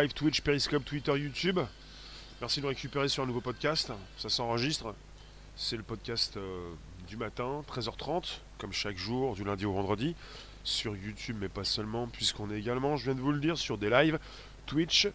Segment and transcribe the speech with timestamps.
[0.00, 1.58] des lives Twitch, Periscope, Twitter, YouTube.
[2.40, 3.92] Merci de nous récupérer sur un nouveau podcast.
[4.16, 4.94] Ça s'enregistre.
[5.56, 6.70] C'est le podcast euh,
[7.06, 10.14] du matin, 13h30, comme chaque jour, du lundi au vendredi,
[10.64, 13.76] sur YouTube, mais pas seulement, puisqu'on est également, je viens de vous le dire, sur
[13.76, 14.18] des lives
[14.64, 15.08] Twitch,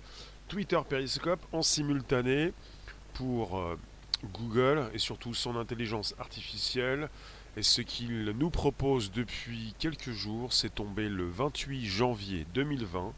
[0.49, 2.53] Twitter, Periscope en simultané
[3.13, 3.79] pour euh,
[4.33, 7.09] Google et surtout son intelligence artificielle.
[7.57, 13.13] Et ce qu'il nous propose depuis quelques jours, c'est tombé le 28 janvier 2020.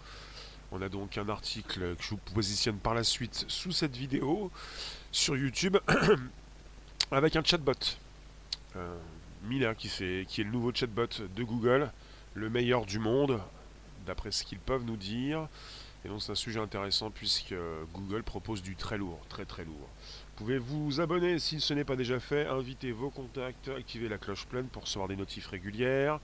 [0.71, 4.51] On a donc un article que je vous positionne par la suite sous cette vidéo
[5.11, 5.77] sur YouTube
[7.11, 7.71] avec un chatbot.
[8.75, 8.97] Euh,
[9.43, 11.89] Mila qui, est le nouveau chatbot de Google,
[12.33, 13.39] le meilleur du monde,
[14.05, 15.47] d'après ce qu'ils peuvent nous dire.
[16.03, 17.55] Et donc c'est un sujet intéressant puisque
[17.93, 19.75] Google propose du très lourd, très très lourd.
[19.77, 24.17] Vous pouvez vous abonner si ce n'est pas déjà fait, inviter vos contacts, activer la
[24.17, 26.19] cloche pleine pour recevoir des notifs régulières,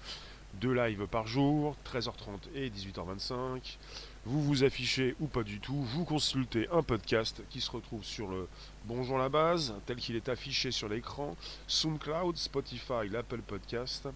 [0.55, 3.78] deux lives par jour, 13h30 et 18h25.
[4.25, 8.29] Vous vous affichez ou pas du tout, vous consultez un podcast qui se retrouve sur
[8.29, 8.47] le
[8.85, 11.35] Bonjour la base, tel qu'il est affiché sur l'écran,
[11.67, 14.07] SoundCloud, Spotify, l'Apple Podcast.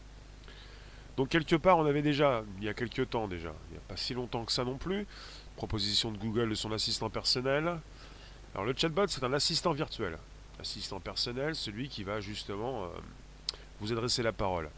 [1.18, 3.82] Donc quelque part, on avait déjà, il y a quelques temps déjà, il n'y a
[3.86, 5.06] pas si longtemps que ça non plus,
[5.58, 7.78] proposition de Google de son assistant personnel.
[8.54, 10.18] Alors le chatbot, c'est un assistant virtuel.
[10.62, 12.88] Assistant personnel, celui qui va justement euh,
[13.82, 14.70] vous adresser la parole.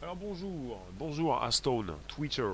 [0.00, 2.46] Alors bonjour, bonjour Astone, Twitter,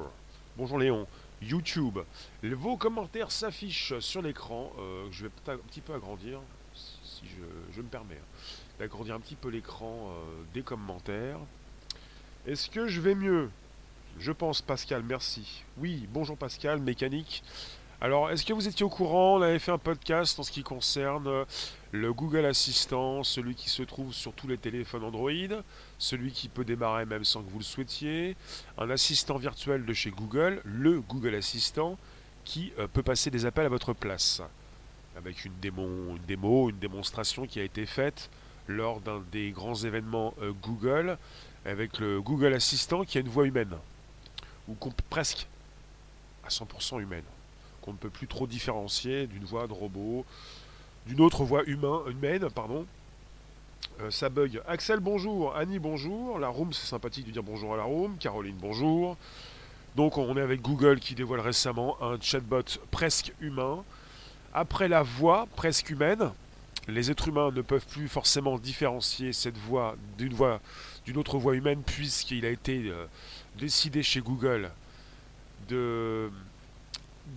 [0.57, 1.07] bonjour Léon,
[1.45, 1.99] YouTube.
[2.43, 4.73] Vos commentaires s'affichent sur l'écran.
[4.79, 6.41] Euh, je vais un petit peu agrandir,
[6.75, 7.25] si
[7.75, 8.41] je, me permets, hein.
[8.79, 11.39] d'agrandir un petit peu l'écran euh, des commentaires.
[12.47, 13.51] Est-ce que je vais mieux?
[14.19, 15.65] Je pense Pascal, merci.
[15.79, 17.43] Oui, bonjour Pascal, mécanique.
[18.01, 20.63] Alors, est-ce que vous étiez au courant On avait fait un podcast en ce qui
[20.63, 21.45] concerne euh,
[21.93, 25.31] le Google Assistant, celui qui se trouve sur tous les téléphones Android,
[25.99, 28.37] celui qui peut démarrer même sans que vous le souhaitiez,
[28.79, 31.97] un assistant virtuel de chez Google, le Google Assistant,
[32.45, 34.43] qui euh, peut passer des appels à votre place.
[35.17, 38.29] Avec une démo, une, démo, une démonstration qui a été faite
[38.67, 41.17] lors d'un des grands événements euh, Google,
[41.65, 43.77] avec le Google Assistant qui a une voix humaine,
[44.69, 44.77] ou
[45.09, 45.47] presque.
[46.45, 47.25] À 100% humaine
[47.85, 50.25] qu'on ne peut plus trop différencier d'une voix de robot,
[51.07, 52.49] d'une autre voix humain, humaine.
[52.49, 52.87] Pardon.
[54.01, 54.63] Euh, ça bug.
[54.67, 55.55] Axel, bonjour.
[55.55, 56.39] Annie, bonjour.
[56.39, 58.17] La room, c'est sympathique de dire bonjour à la room.
[58.19, 59.19] Caroline, bonjour.
[59.97, 63.85] Donc, on est avec Google qui dévoile récemment un chatbot presque humain.
[64.55, 66.31] Après la voix presque humaine,
[66.89, 70.61] les êtres humains ne peuvent plus forcément différencier cette voix d'une voix
[71.05, 73.07] d'une autre voix humaine puisqu'il a été euh,
[73.59, 74.71] décidé chez Google
[75.69, 76.31] de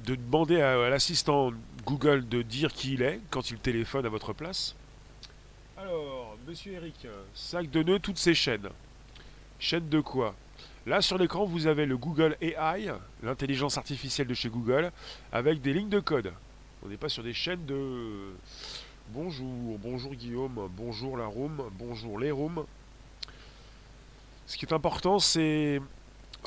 [0.06, 1.52] de demander à, l'assistant
[1.86, 4.76] Google de dire qui il est quand il téléphone à votre place.
[5.78, 8.70] Alors, monsieur Eric, sac de nœuds, toutes ces chaînes.
[9.60, 10.36] Chaîne de quoi?
[10.86, 14.92] Là sur l'écran, vous avez le Google AI, l'intelligence artificielle de chez Google,
[15.32, 16.32] avec des lignes de code.
[16.84, 18.34] On n'est pas sur des chaînes de
[19.10, 22.66] bonjour, bonjour Guillaume, bonjour la room, bonjour les rooms.
[24.46, 25.82] Ce qui est important, c'est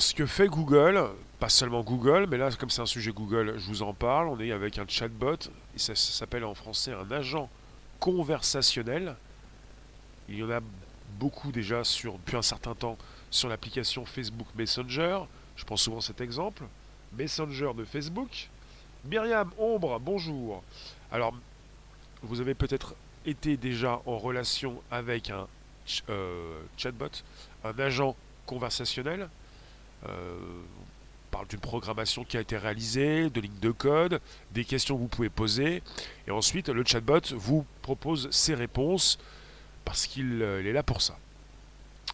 [0.01, 3.67] ce que fait Google, pas seulement Google, mais là, comme c'est un sujet Google, je
[3.67, 4.27] vous en parle.
[4.29, 5.35] On est avec un chatbot,
[5.75, 7.49] et ça, s'appelle en français un agent
[7.99, 9.15] conversationnel.
[10.27, 10.59] Il y en a
[11.19, 12.97] beaucoup déjà sur, depuis un certain temps
[13.29, 15.19] sur l'application Facebook Messenger.
[15.55, 16.63] Je prends souvent cet exemple.
[17.13, 18.49] Messenger de Facebook.
[19.05, 20.63] Myriam Ombre, bonjour.
[21.11, 21.33] Alors,
[22.23, 22.95] vous avez peut-être
[23.25, 25.47] été déjà en relation avec un
[26.09, 27.09] euh, chatbot,
[27.63, 28.15] un agent
[28.47, 29.29] conversationnel.
[30.07, 30.37] Euh,
[31.27, 34.19] on parle d'une programmation qui a été réalisée, de lignes de code,
[34.51, 35.81] des questions que vous pouvez poser,
[36.27, 39.17] et ensuite le chatbot vous propose ses réponses
[39.85, 41.17] parce qu'il euh, est là pour ça.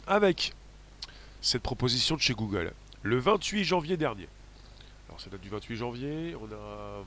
[0.05, 0.53] Avec
[1.41, 4.27] cette proposition de chez Google, le 28 janvier dernier.
[5.09, 7.03] Alors ça date du 28 janvier, on a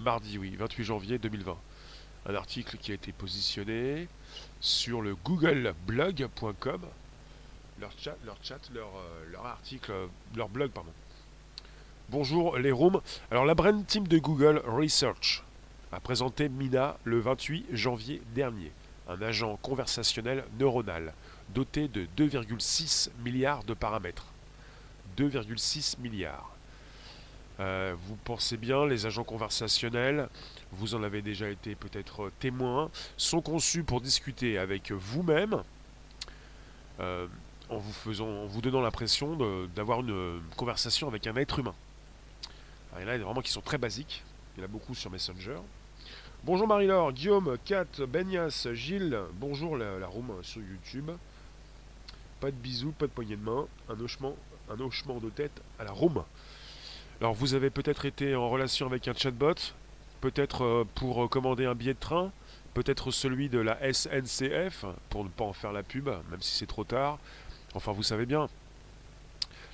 [0.00, 1.56] mardi, oui, 28 janvier 2020.
[2.26, 4.06] Un article qui a été positionné
[4.60, 6.80] sur le googleblog.com
[7.82, 7.92] leur
[8.42, 8.86] chat, euh,
[9.90, 10.06] euh,
[10.36, 10.92] leur blog, pardon.
[12.10, 13.00] Bonjour les rooms.
[13.30, 15.42] Alors la brand team de Google Research
[15.90, 18.70] a présenté Mina le 28 janvier dernier,
[19.08, 21.12] un agent conversationnel neuronal
[21.48, 24.26] doté de 2,6 milliards de paramètres.
[25.16, 26.54] 2,6 milliards.
[27.58, 30.28] Euh, vous pensez bien, les agents conversationnels,
[30.70, 35.62] vous en avez déjà été peut-être témoin, sont conçus pour discuter avec vous-même,
[37.72, 39.36] en vous, faisant, en vous donnant l'impression
[39.74, 41.74] d'avoir une, conversation avec un être humain.
[42.98, 44.22] il y en a vraiment qui sont très basiques.
[44.56, 45.56] Il y en a beaucoup sur Messenger.
[46.44, 49.18] Bonjour Marie-Laure, Guillaume, Kat, Benias, Gilles.
[49.34, 51.10] Bonjour la, room sur YouTube.
[52.40, 53.66] Pas de bisous, pas de poignée de main.
[53.88, 54.36] Un hochement,
[54.70, 56.24] un hochement de tête à la room.
[57.20, 59.54] Alors vous avez peut-être été en relation avec un chatbot,
[60.20, 62.32] peut-être euh, pour commander un billet de train,
[62.74, 66.66] peut-être celui de la SNCF, pour ne pas en faire la pub, même si c'est
[66.66, 67.18] trop tard.
[67.74, 68.48] Enfin, vous savez bien,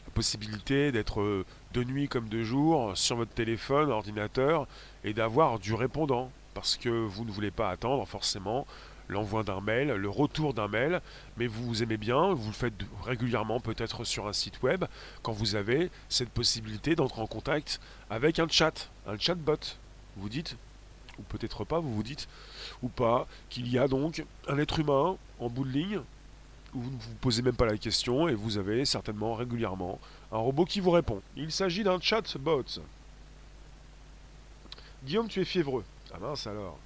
[0.06, 4.66] la possibilité d'être euh, de nuit comme de jour sur votre téléphone, ordinateur,
[5.04, 8.66] et d'avoir du répondant, parce que vous ne voulez pas attendre forcément
[9.08, 11.00] l'envoi d'un mail, le retour d'un mail,
[11.36, 12.74] mais vous aimez bien, vous le faites
[13.04, 14.84] régulièrement peut-être sur un site web,
[15.22, 17.80] quand vous avez cette possibilité d'entrer en contact
[18.10, 19.58] avec un chat, un chatbot.
[20.16, 20.56] Vous dites,
[21.18, 22.28] ou peut-être pas, vous vous dites,
[22.82, 26.00] ou pas, qu'il y a donc un être humain en bout de ligne,
[26.72, 29.98] vous ne vous posez même pas la question, et vous avez certainement régulièrement
[30.32, 31.22] un robot qui vous répond.
[31.36, 32.64] Il s'agit d'un chatbot.
[35.04, 35.84] Guillaume, tu es fiévreux.
[36.12, 36.78] Ah mince alors.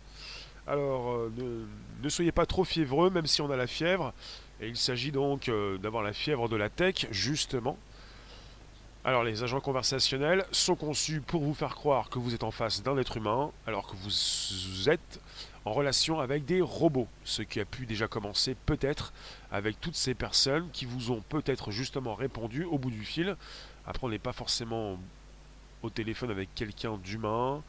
[0.66, 1.66] Alors, euh,
[2.02, 4.12] ne, soyez pas trop fiévreux, même si on a la fièvre.
[4.60, 7.76] Et il s'agit donc euh, d'avoir la fièvre de la tech, justement.
[9.04, 12.84] Alors, les agents conversationnels sont conçus pour vous faire croire que vous êtes en face
[12.84, 15.20] d'un être humain, alors que vous êtes
[15.64, 17.08] en relation avec des robots.
[17.24, 19.12] Ce qui a pu déjà commencer peut-être
[19.50, 23.36] avec toutes ces personnes qui vous ont peut-être justement répondu au bout du fil.
[23.86, 24.98] Après, on n'est pas forcément
[25.82, 27.62] au téléphone avec quelqu'un d'humain,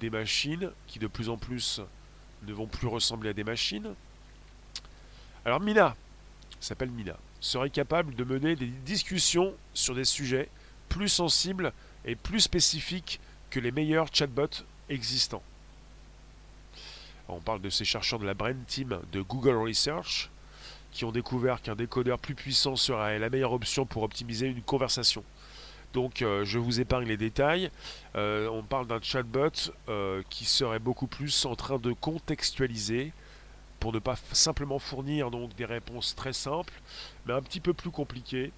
[0.00, 1.80] des machines qui de plus en plus
[2.46, 3.94] ne vont plus ressembler à des machines.
[5.44, 5.96] Alors Mina,
[6.60, 10.48] s'appelle Mina, serait capable de mener des discussions sur des sujets
[10.88, 11.72] plus sensibles
[12.04, 15.42] et plus spécifiques que les meilleurs chatbots existants.
[17.28, 20.30] On parle de ces chercheurs de la Brain Team de Google Research
[20.92, 25.22] qui ont découvert qu'un décodeur plus puissant serait la meilleure option pour optimiser une conversation.
[25.92, 27.70] Donc euh, je vous épargne les détails.
[28.16, 29.50] Euh, on parle d'un chatbot
[29.88, 33.12] euh, qui serait beaucoup plus en train de contextualiser
[33.80, 36.72] pour ne pas simplement fournir donc des réponses très simples,
[37.26, 38.52] mais un petit peu plus compliquées.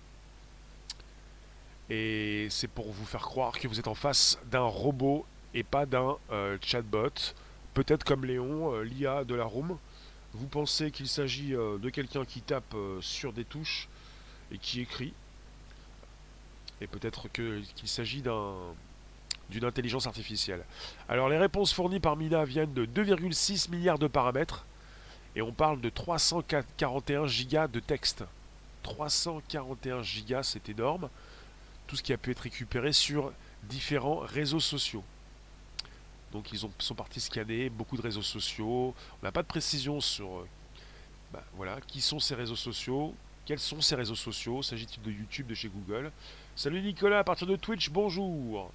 [1.90, 5.24] Et c'est pour vous faire croire que vous êtes en face d'un robot
[5.54, 6.16] et pas d'un
[6.60, 7.34] chatbot.
[7.78, 9.78] Peut-être comme Léon, l'IA de la room.
[10.34, 13.88] Vous pensez qu'il s'agit de quelqu'un qui tape sur des touches
[14.50, 15.12] et qui écrit
[16.80, 20.64] et peut-être qu'il s'agit d'une intelligence artificielle.
[21.08, 24.66] Alors les réponses fournies par Mina viennent de 2,6 milliards de paramètres
[25.36, 28.24] et on parle de 341 gigas de texte.
[28.82, 31.08] 341 gigas, c'est énorme.
[31.86, 33.32] Tout ce qui a pu être récupéré sur
[33.62, 35.04] différents réseaux sociaux.
[36.32, 38.94] Donc ils ont, sont partis scanner beaucoup de réseaux sociaux.
[39.22, 40.48] On n'a pas de précision sur euh,
[41.32, 43.14] bah, voilà, qui sont ces réseaux sociaux,
[43.48, 46.12] quels sont ces réseaux sociaux S'agit-il de YouTube, de chez Google?
[46.54, 48.70] Salut Nicolas, à partir de Twitch, bonjour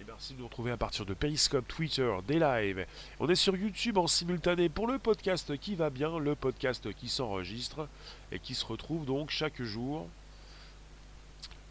[0.00, 2.86] Et merci de nous retrouver à partir de Periscope, Twitter, des lives.
[3.20, 7.08] On est sur YouTube en simultané pour le podcast qui va bien, le podcast qui
[7.08, 7.88] s'enregistre
[8.32, 10.08] et qui se retrouve donc chaque jour,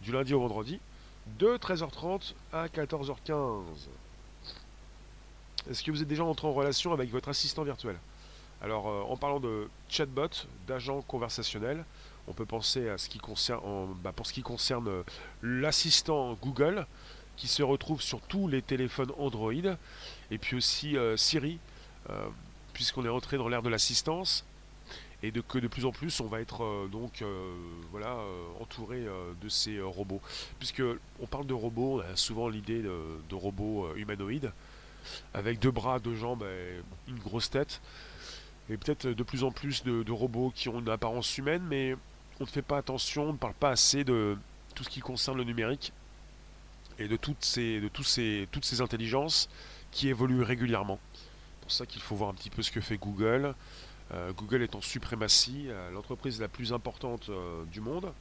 [0.01, 0.79] du lundi au vendredi,
[1.39, 3.63] de 13h30 à 14h15.
[5.69, 7.95] Est-ce que vous êtes déjà entré en relation avec votre assistant virtuel?
[8.61, 11.85] Alors, euh, en parlant de chatbot, d'agent conversationnel,
[12.27, 15.03] on peut penser à ce qui concerne, bah, pour ce qui concerne euh,
[15.43, 16.87] l'assistant Google,
[17.37, 19.53] qui se retrouve sur tous les téléphones Android,
[20.31, 21.59] et puis aussi euh, Siri,
[22.73, 24.43] puisqu'on est rentré dans l'ère de l'assistance,
[25.21, 27.23] et de, que de plus en plus on va être donc
[27.91, 28.17] voilà
[28.59, 29.05] entouré
[29.41, 30.21] de ces robots.
[30.57, 30.81] Puisque
[31.19, 34.51] on parle de robots, on a souvent l'idée de, robots humanoïdes,
[35.33, 37.81] avec deux bras, deux jambes et une grosse tête.
[38.69, 41.95] Et peut-être de plus en plus de, robots qui ont une apparence humaine, mais
[42.39, 44.37] on ne fait pas attention, on ne parle pas assez de
[44.75, 45.91] tout ce qui concerne le numérique
[46.99, 49.49] et de toutes ces, de tous ces, toutes ces intelligences
[49.91, 50.99] qui évoluent régulièrement.
[51.13, 53.55] C'est pour ça qu'il faut voir un petit peu ce que fait Google.
[54.13, 58.11] Euh, Google est en suprématie, euh, l'entreprise la plus importante euh, du monde.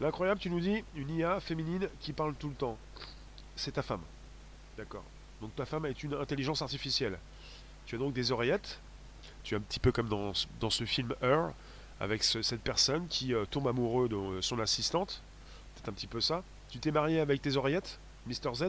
[0.00, 2.78] L'incroyable, tu nous dis, une IA féminine qui parle tout le temps.
[3.56, 4.02] C'est ta femme.
[4.76, 5.04] D'accord.
[5.40, 7.18] Donc ta femme est une intelligence artificielle.
[7.86, 8.80] Tu as donc des oreillettes.
[9.42, 11.52] Tu es un petit peu comme dans, ce film Her,
[11.98, 15.22] avec cette personne qui euh, tombe amoureux de euh, son assistante.
[15.76, 16.42] C'est un petit peu ça.
[16.68, 18.54] Tu t'es marié avec tes oreillettes, Mr.
[18.54, 18.64] Z?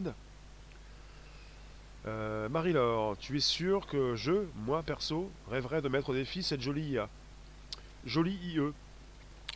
[2.06, 6.60] Euh, Marie-Laure, tu es sûr que je, moi perso, rêverais de mettre au défi cette
[6.60, 7.08] jolie IA
[8.04, 8.60] Jolie IE.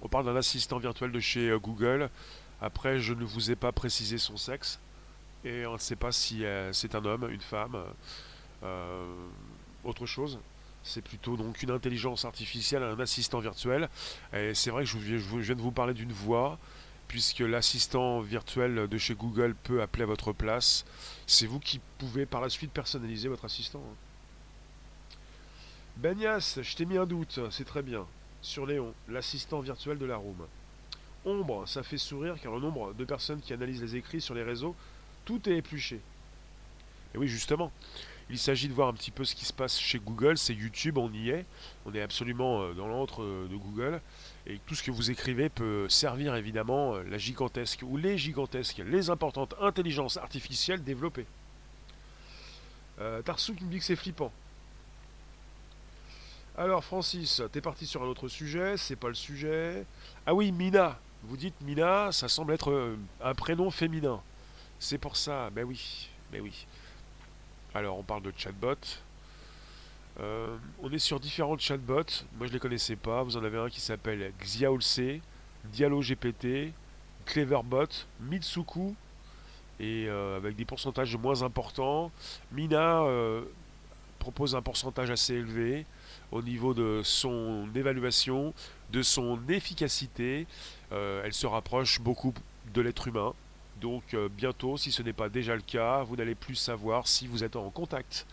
[0.03, 2.11] On parle d'un assistant virtuel de chez Google.
[2.61, 4.79] Après, je ne vous ai pas précisé son sexe.
[5.47, 7.83] Et on ne sait pas si c'est un homme, une femme,
[9.85, 10.38] autre chose
[10.87, 13.88] c'est plutôt donc une intelligence artificielle, un assistant virtuel.
[14.33, 16.59] Et c'est vrai que je, viens de vous parler d'une voix,
[17.09, 20.85] puisque l'assistant virtuel de chez Google peut appeler à votre place.
[21.26, 23.83] C'est vous qui pouvez par la suite personnaliser votre assistant.
[23.85, 25.17] Hein.
[25.97, 28.07] Benias, je t'ai mis un doute, c'est très bien.
[28.41, 30.47] Sur Léon, l'assistant virtuel de la room.
[31.25, 34.45] ombre, ça fait sourire car le nombre de personnes qui analysent les écrits sur les
[34.45, 34.76] réseaux,
[35.26, 36.00] tout est épluché.
[37.14, 37.71] Et oui, justement,
[38.30, 40.99] il s'agit de voir un petit peu ce qui se passe chez Google, c'est YouTube,
[40.99, 41.45] on y est,
[41.85, 44.00] on est absolument euh, dans l'antre euh, de Google,
[44.47, 48.83] et tout ce que vous écrivez peut servir évidemment euh, la gigantesque ou les gigantesques,
[48.85, 51.26] les importantes intelligences artificielles développées.
[53.00, 54.33] Euh, Tarsouk me dit que c'est flippant.
[56.59, 59.85] Alors Francis, t'es parti sur un autre sujet, c'est pas le sujet.
[60.25, 60.99] Ah oui, Mina.
[61.25, 64.23] Vous dites Mina, ça semble être un prénom féminin.
[64.78, 66.66] C'est pour ça, ben oui, ben oui.
[67.75, 68.76] Alors on parle de chatbot.
[70.21, 72.25] Euh, on est sur différents chatbots.
[72.38, 73.23] Moi je les connaissais pas.
[73.23, 75.21] Vous en avez un qui s'appelle Xiaolc,
[75.64, 76.73] DialoGPT,
[77.25, 77.88] Cleverbot,
[78.21, 78.95] Mitsuku
[79.80, 82.11] et euh, avec des pourcentages moins importants.
[82.52, 83.45] Mina euh,
[84.18, 85.87] propose un pourcentage assez élevé
[86.33, 88.52] au niveau de son évaluation,
[88.90, 90.47] de son efficacité.
[90.90, 92.33] Elle se rapproche beaucoup
[92.73, 93.35] de l'être humain.
[93.80, 97.26] Donc euh, bientôt, si ce n'est pas déjà le cas, vous n'allez plus savoir si
[97.26, 98.26] vous êtes en contact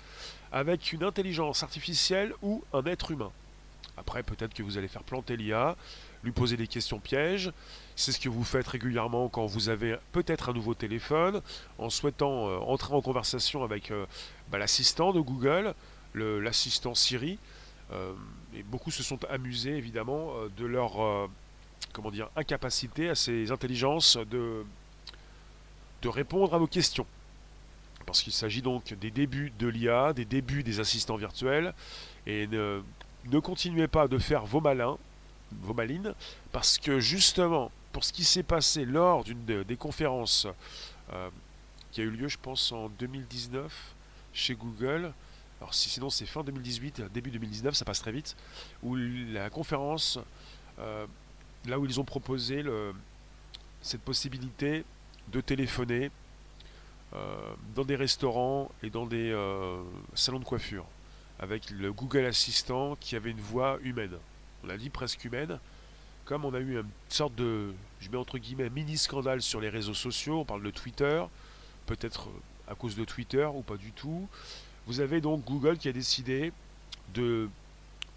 [0.52, 3.32] avec une intelligence artificielle ou un être humain.
[3.98, 5.76] Après, peut-être que vous allez faire planter l'IA,
[6.24, 7.52] lui poser des questions pièges.
[7.96, 11.42] C'est ce que vous faites régulièrement quand vous avez peut-être un nouveau téléphone,
[11.78, 14.06] en souhaitant euh, entrer en conversation avec euh,
[14.50, 15.76] bah, l'assistant de Google,
[16.14, 17.38] le- l'assistant Siri.
[18.56, 21.30] Et beaucoup se sont amusés évidemment de leur
[21.92, 24.66] comment dire incapacité à ces intelligences de,
[26.04, 27.08] de répondre à vos questions.
[28.06, 31.74] Parce qu'il s'agit donc des débuts de l'IA, des débuts des assistants virtuels,
[32.28, 32.82] et ne,
[33.26, 34.98] ne continuez pas de faire vos malins,
[35.62, 36.14] vos malines,
[36.52, 40.48] parce que justement, pour ce qui s'est passé lors d'une de- des conférences
[41.14, 41.30] euh,
[41.92, 43.72] qui a eu lieu, je pense, en 2019
[44.34, 45.14] chez Google,
[45.62, 48.36] alors si sinon c'est fin 2018, début 2019, ça passe très vite,
[48.82, 50.20] où la conférence,
[50.80, 51.06] euh,
[51.68, 52.94] là où ils ont proposé le-
[53.82, 54.84] cette possibilité
[55.32, 56.12] de téléphoner
[57.16, 59.82] euh, dans des restaurants et dans des euh,
[60.16, 60.86] salons de coiffure,
[61.40, 64.18] avec le Google Assistant qui avait une voix humaine.
[64.64, 65.60] On l'a dit presque humaine.
[66.26, 69.70] Comme on a eu une sorte de, je mets entre guillemets, mini scandale sur les
[69.70, 71.24] réseaux sociaux, on parle de Twitter,
[71.86, 74.28] peut-être euh, à cause de Twitter ou pas du tout.
[74.88, 76.52] Vous avez donc Google qui a décidé
[77.14, 77.50] de,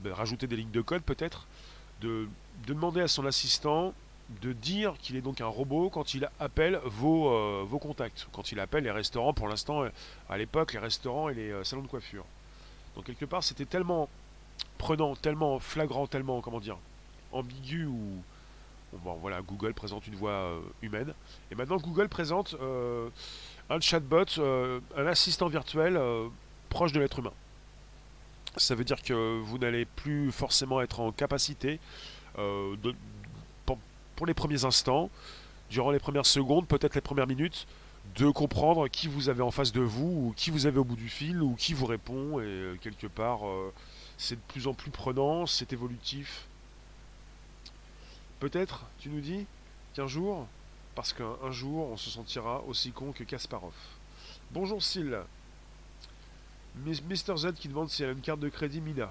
[0.01, 1.47] de rajouter des lignes de code peut-être,
[2.01, 2.29] de
[2.67, 3.93] demander à son assistant
[4.29, 8.61] de dire qu'il est donc un robot quand il appelle vos, euh, contacts, quand il
[8.61, 9.91] appelle les restaurants, pour l'instant, euh,
[10.29, 12.25] à l'époque, les restaurants et les euh, salons de coiffure.
[12.97, 14.09] Donc quelque part, c'était tellement
[14.79, 16.79] prenant, tellement flagrant, tellement, comment dire,
[17.33, 18.23] ambigu ou...
[19.05, 21.13] Bon, voilà, Google présente une voix humaine.
[21.51, 22.57] Et maintenant, Google présente
[23.69, 26.01] un chatbot, un assistant virtuel
[26.71, 27.33] proche de l'être humain.
[28.57, 31.79] Ça veut dire que vous n'allez plus forcément être en capacité
[34.17, 35.11] pour, les premiers instants,
[35.71, 37.67] durant les premières secondes, peut-être les premières minutes,
[38.17, 40.97] de comprendre qui vous avez en face de vous, ou qui vous avez au bout
[40.97, 43.73] du fil, ou qui vous répond, et euh, quelque part, euh,
[44.17, 46.47] c'est de plus en plus prenant, c'est évolutif.
[48.41, 49.47] Peut-être, tu nous dis,
[49.95, 50.47] qu'un jour,
[50.95, 53.75] parce qu'un un jour, on se sentira aussi con que Kasparov.
[54.53, 55.19] Bonjour Syl.
[56.85, 59.11] Mr Z qui demande si elle a une carte de crédit Mina.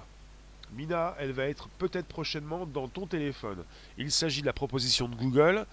[0.72, 3.64] Mina, elle va être peut-être prochainement dans ton téléphone.
[3.98, 5.66] Il s'agit de la proposition de Google.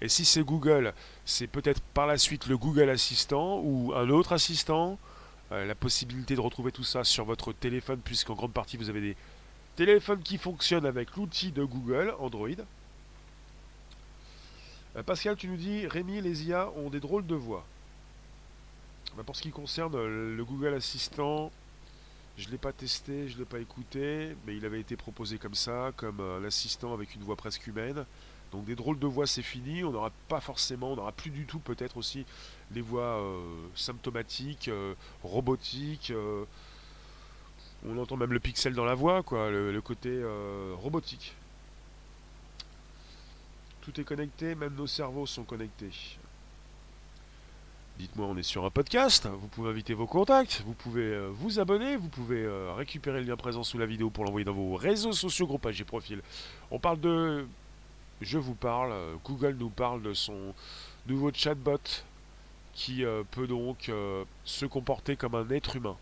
[0.00, 4.32] Et si c'est Google, c'est peut-être par la suite le Google Assistant ou un autre
[4.32, 4.98] assistant.
[5.50, 9.00] Euh, la possibilité de retrouver tout ça sur votre téléphone, puisqu'en grande partie vous avez
[9.00, 9.16] des
[9.76, 12.48] téléphones qui fonctionnent avec l'outil de Google, Android.
[14.96, 17.64] Euh, Pascal, tu nous dis, Rémi, les IA ont des drôles de voix.
[19.16, 21.50] Bah, pour ce qui concerne le Google Assistant,
[22.38, 25.38] je ne l'ai pas testé, je ne l'ai pas écouté, mais il avait été proposé
[25.38, 28.06] comme ça, comme euh, l'assistant avec une voix presque humaine.
[28.52, 29.82] Donc des drôles de voix, c'est fini.
[29.82, 32.24] On n'aura pas forcément, on n'aura plus du tout peut-être aussi
[32.70, 36.12] des voix euh, symptomatiques, euh, robotiques.
[37.84, 40.22] on entend même le pixel dans la voix, quoi, le, côté
[40.76, 41.34] robotique.
[43.80, 46.17] Tout est connecté, même nos cerveaux sont connectés.
[47.98, 51.58] Dites-moi, on est sur un podcast, vous pouvez inviter vos contacts, vous pouvez euh, vous
[51.58, 54.76] abonner, vous pouvez euh, récupérer le lien présent sous la vidéo pour l'envoyer dans vos
[54.76, 56.22] réseaux sociaux, groupages et profils.
[56.70, 57.44] On parle de...
[58.20, 60.54] Je vous parle, euh, Google nous parle de son
[61.08, 61.80] nouveau chatbot
[62.72, 63.02] qui
[63.32, 63.90] peut donc
[64.44, 65.96] se comporter comme un être humain.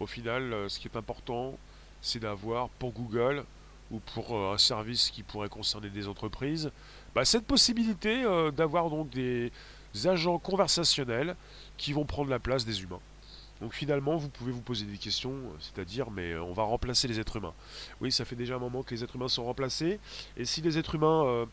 [0.00, 1.56] Au final, ce qui est important,
[2.00, 3.44] c'est d'avoir pour Google
[3.92, 6.72] ou pour un service qui pourrait concerner des entreprises,
[7.14, 8.24] bah, cette possibilité
[8.56, 9.52] d'avoir donc des
[10.06, 11.36] agents conversationnels
[11.76, 13.00] qui vont prendre la place des humains.
[13.60, 17.08] Donc finalement, vous pouvez vous poser des questions, euh, c'est-à-dire, mais euh, on va remplacer
[17.08, 17.54] les êtres humains.
[18.00, 20.00] Oui, ça fait déjà un moment que les êtres humains sont remplacés,
[20.36, 21.46] et si les êtres humains euh,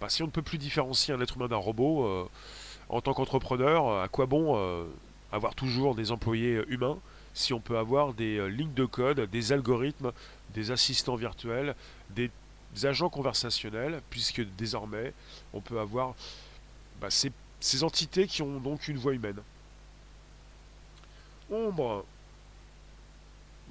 [0.00, 2.28] bah, si on ne peut plus différencier un être humain d'un robot,
[2.88, 4.56] en tant qu'entrepreneur, à quoi bon
[5.32, 6.98] avoir toujours des employés humains
[7.34, 10.12] si on peut avoir des lignes de code, des algorithmes,
[10.54, 11.74] des assistants virtuels,
[12.10, 12.30] des
[12.84, 15.12] agents conversationnels, puisque désormais
[15.52, 16.14] on peut avoir
[17.00, 19.40] bah, ces, ces entités qui ont donc une voix humaine.
[21.50, 22.04] Ombre.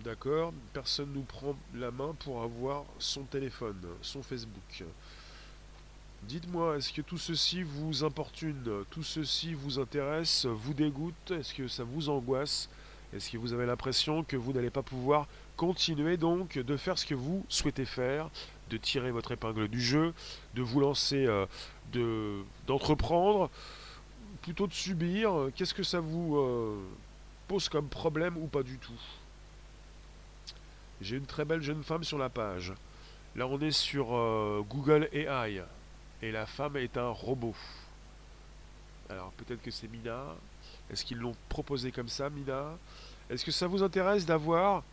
[0.04, 4.84] D'accord, personne nous prend la main pour avoir son téléphone, son Facebook.
[6.24, 11.68] Dites-moi, est-ce que tout ceci vous importune, tout ceci vous intéresse, vous dégoûte, est-ce que
[11.68, 12.70] ça vous angoisse?
[13.14, 17.06] Est-ce que vous avez l'impression que vous n'allez pas pouvoir continuer donc de faire ce
[17.06, 18.30] que vous souhaitez faire,
[18.70, 20.14] de tirer votre épingle du jeu,
[20.56, 21.46] de vous lancer, euh,
[21.92, 23.50] de d'entreprendre,
[24.42, 26.82] plutôt de subir Qu'est-ce que ça vous euh,
[27.48, 29.00] pose comme problème ou pas du tout?
[31.02, 32.74] J'ai une très belle jeune femme sur la page.
[33.36, 35.62] Là, on est sur euh, Google AI.
[36.24, 37.56] Et la femme est un robot.
[39.10, 40.24] Alors, peut-être que c'est Mina.
[40.90, 42.78] Est-ce qu'ils l'ont proposé comme ça, Mina?
[43.30, 44.84] Est-ce que ça vous intéresse d'avoir,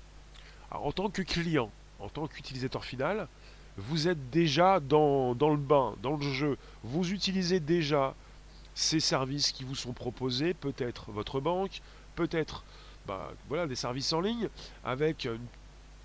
[0.70, 3.28] en tant que client, en tant qu'utilisateur final,
[3.76, 6.56] vous êtes déjà dans, le bain, dans le jeu.
[6.82, 8.14] Vous utilisez déjà
[8.74, 11.80] ces services qui vous sont proposés, peut-être votre banque,
[12.14, 12.64] peut-être
[13.06, 13.32] bah,
[13.68, 14.48] des services en ligne,
[14.84, 15.38] avec une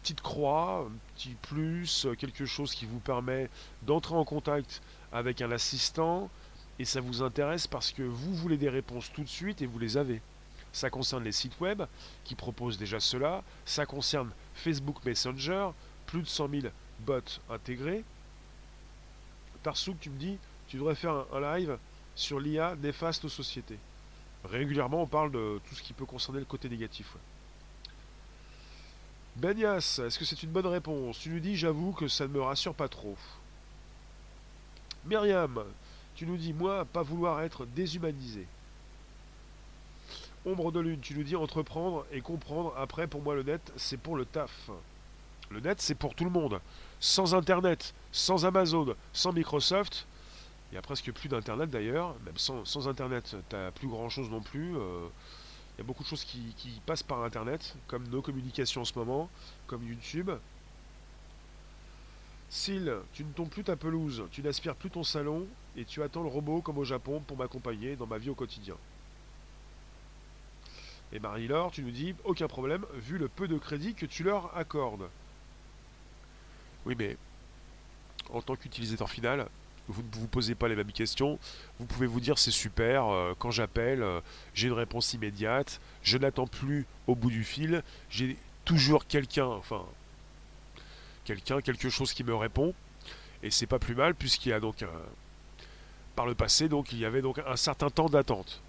[0.01, 3.49] petite croix, un petit plus, quelque chose qui vous permet
[3.83, 6.29] d'entrer en contact avec un assistant,
[6.79, 9.79] et ça vous intéresse parce que vous voulez des réponses tout de suite et vous
[9.79, 10.21] les avez.
[10.71, 11.83] Ça concerne les sites web
[12.23, 15.69] qui proposent déjà cela, ça concerne Facebook Messenger,
[16.05, 16.67] plus de 100 000
[16.99, 18.03] bots intégrés.
[19.63, 21.77] Tarsouk, tu me dis, tu devrais faire un live
[22.15, 23.79] sur l'IA néfaste aux sociétés.
[24.45, 27.07] Régulièrement, on parle de tout ce qui peut concerner le côté négatif.
[29.35, 31.19] Benias, est-ce que c'est une bonne réponse?
[31.19, 33.17] Tu nous dis, j'avoue que ça ne me rassure pas trop.
[35.05, 35.63] Myriam,
[36.15, 38.47] tu nous dis, moi, pas vouloir être déshumanisé.
[40.45, 42.73] Ombre de lune, tu nous dis entreprendre et comprendre.
[42.77, 44.69] Après, pour moi, le net, c'est pour le taf.
[45.49, 46.59] Le net, c'est pour tout le monde.
[46.99, 50.05] Sans Internet, sans Amazon, sans Microsoft,
[50.69, 52.15] il n'y a presque plus d'Internet d'ailleurs.
[52.25, 54.77] Même sans, Internet, tu n'as plus grand-chose non plus.
[54.77, 55.07] Euh,
[55.75, 58.97] il y a beaucoup de choses qui, passent par Internet, comme nos communications en ce
[58.99, 59.29] moment,
[59.65, 60.29] comme YouTube.
[62.51, 66.23] Sil, tu ne tombes plus ta pelouse, tu n'aspires plus ton salon, et tu attends
[66.23, 68.75] le robot comme au Japon pour m'accompagner dans ma vie au quotidien.
[71.13, 74.55] Et Marie-Laure, tu nous dis, aucun problème, vu le peu de crédit que tu leur
[74.57, 75.09] accordes.
[76.85, 77.17] Oui, mais
[78.31, 79.47] en tant qu'utilisateur final,
[79.87, 81.39] vous ne vous posez pas les mêmes questions.
[81.79, 84.21] Vous pouvez vous dire c'est super, euh, quand j'appelle, euh,
[84.53, 89.83] j'ai une réponse immédiate, je n'attends plus au bout du fil, j'ai toujours quelqu'un, enfin,
[91.25, 92.73] quelqu'un, quelque chose qui me répond,
[93.41, 94.85] et c'est pas plus mal puisqu'il y a donc,
[96.15, 98.61] par le passé, donc il y avait donc un certain temps d'attente.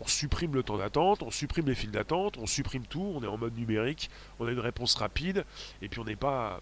[0.00, 3.26] On supprime le temps d'attente, on supprime les files d'attente, on supprime tout, on est
[3.26, 5.46] en mode numérique, on a une réponse rapide,
[5.80, 6.60] et puis on n'est pas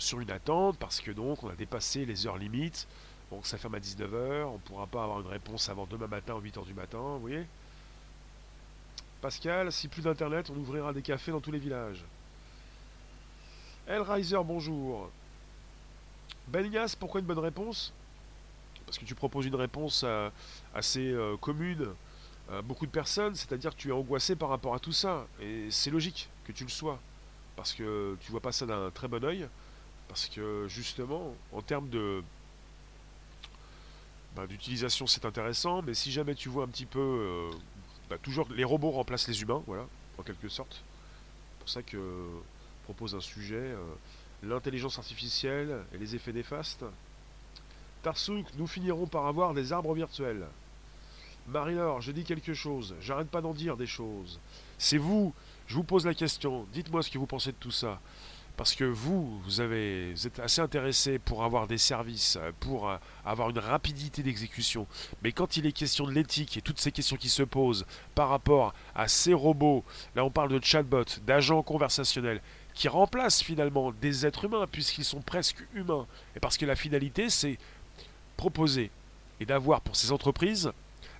[0.00, 2.88] sur une attente parce que donc on a dépassé les heures limites,
[3.30, 6.40] donc ça ferme à 19h, on pourra pas avoir une réponse avant demain matin ou
[6.40, 7.46] 8h du matin, vous voyez
[9.20, 12.02] Pascal, si plus d'internet, on ouvrira des cafés dans tous les villages.
[13.86, 15.10] Riser, bonjour.
[16.48, 17.92] Benias, pourquoi une bonne réponse?
[18.86, 20.30] Parce que tu proposes une réponse euh,
[20.74, 21.88] assez euh, commune
[22.50, 25.26] à beaucoup de personnes, c'est-à-dire que tu es angoissé par rapport à tout ça.
[25.40, 26.98] Et c'est logique que tu le sois.
[27.56, 29.46] Parce que tu vois pas ça d'un très bon oeil.
[30.10, 32.24] Parce que justement, en termes de,
[34.34, 37.50] bah, d'utilisation c'est intéressant, mais si jamais tu vois un petit peu, euh,
[38.08, 39.86] bah, toujours les robots remplacent les humains, voilà,
[40.18, 40.82] en quelque sorte.
[40.82, 43.76] C'est pour ça que je propose un sujet, euh,
[44.42, 46.84] l'intelligence artificielle et les effets néfastes.
[48.02, 50.44] Tarsouk, nous finirons par avoir des arbres virtuels.
[51.46, 54.40] Marie-Laure, je dis quelque chose, j'arrête pas d'en dire des choses.
[54.76, 55.32] C'est vous,
[55.68, 58.00] je vous pose la question, dites-moi ce que vous pensez de tout ça.
[58.60, 63.48] Parce que vous, vous, avez, êtes assez intéressé pour avoir des services, pour euh, avoir
[63.48, 64.86] une rapidité d'exécution.
[65.22, 68.28] Mais quand il est question de l'éthique et toutes ces questions qui se posent par
[68.28, 69.82] rapport à ces robots,
[70.14, 72.42] là on parle de chatbots, d'agents conversationnels,
[72.74, 76.06] qui remplacent finalement des êtres humains puisqu'ils sont presque humains.
[76.36, 77.56] Et parce que la finalité, c'est
[78.36, 78.90] proposer
[79.40, 80.70] et d'avoir pour ces entreprises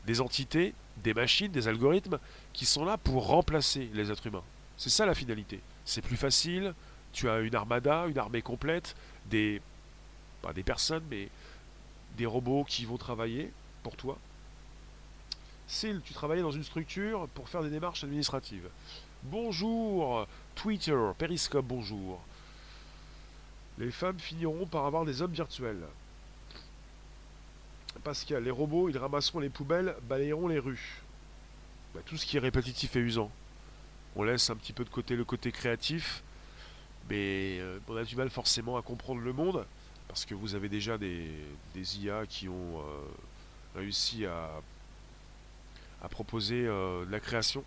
[0.04, 2.18] des entités, des machines, des algorithmes
[2.52, 4.44] qui sont là pour remplacer les êtres humains.
[4.76, 5.60] C'est ça la finalité.
[5.86, 6.74] C'est plus facile,
[7.12, 8.96] tu as une armada, une armée complète,
[9.26, 9.60] des
[10.42, 11.28] pas des personnes, mais
[12.16, 14.18] des robots qui vont travailler pour toi.
[15.68, 18.68] Sil, tu travaillais dans une structure pour faire des démarches administratives.
[19.22, 22.20] Bonjour, Twitter, Periscope, bonjour.
[23.78, 25.84] Les femmes finiront par avoir des hommes virtuels.
[28.02, 31.02] Pascal, les robots, ils ramasseront les poubelles, balayeront les rues.
[31.94, 33.30] Bah, tout ce qui est répétitif et usant.
[34.16, 36.22] On laisse un petit peu de côté le côté créatif,
[37.08, 39.64] mais euh, on a du mal forcément à comprendre le monde,
[40.08, 41.30] parce que vous avez déjà des,
[41.74, 42.82] IA qui ont euh,
[43.76, 44.50] réussi à,
[46.10, 47.64] proposer euh, de la création.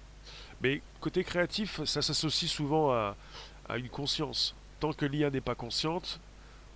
[0.61, 3.15] Mais côté créatif, ça s'associe souvent à
[3.77, 4.55] une conscience.
[4.79, 6.19] Tant que l'IA n'est pas consciente,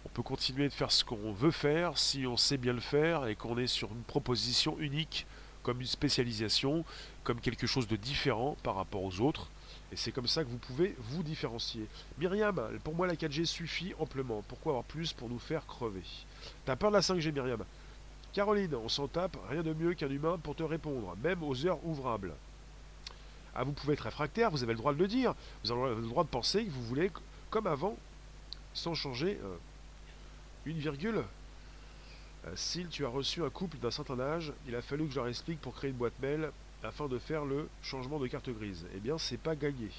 [0.08, 3.28] on peut continuer de faire ce qu'on veut faire si on sait bien le faire
[3.28, 5.26] et qu'on est sur une proposition unique,
[5.64, 6.86] comme une spécialisation,
[7.26, 9.50] comme quelque chose de différent par rapport aux autres.
[9.92, 11.88] Et c'est comme ça que vous pouvez vous différencier.
[12.18, 14.44] Myriam, pour moi la 4G suffit amplement.
[14.48, 16.04] Pourquoi avoir plus pour nous faire crever?
[16.66, 17.64] T'as peur de la 5G Myriam?
[18.34, 21.84] Caroline, on s'en tape, rien de mieux qu'un humain pour te répondre, même aux heures
[21.86, 22.34] ouvrables.
[23.56, 25.34] Ah, vous pouvez être réfractaire, vous avez le droit de le dire.
[25.64, 27.10] Vous avez le droit de penser que vous voulez
[27.50, 27.98] comme avant,
[28.74, 29.56] sans changer euh,
[30.66, 31.24] une virgule.
[32.46, 35.16] Euh, S'il tu as reçu un couple d'un certain âge, il a fallu que je
[35.16, 36.52] leur explique pour créer une boîte mail
[36.84, 38.86] afin de faire le changement de carte grise.
[38.96, 39.90] Eh bien, c'est pas gagné.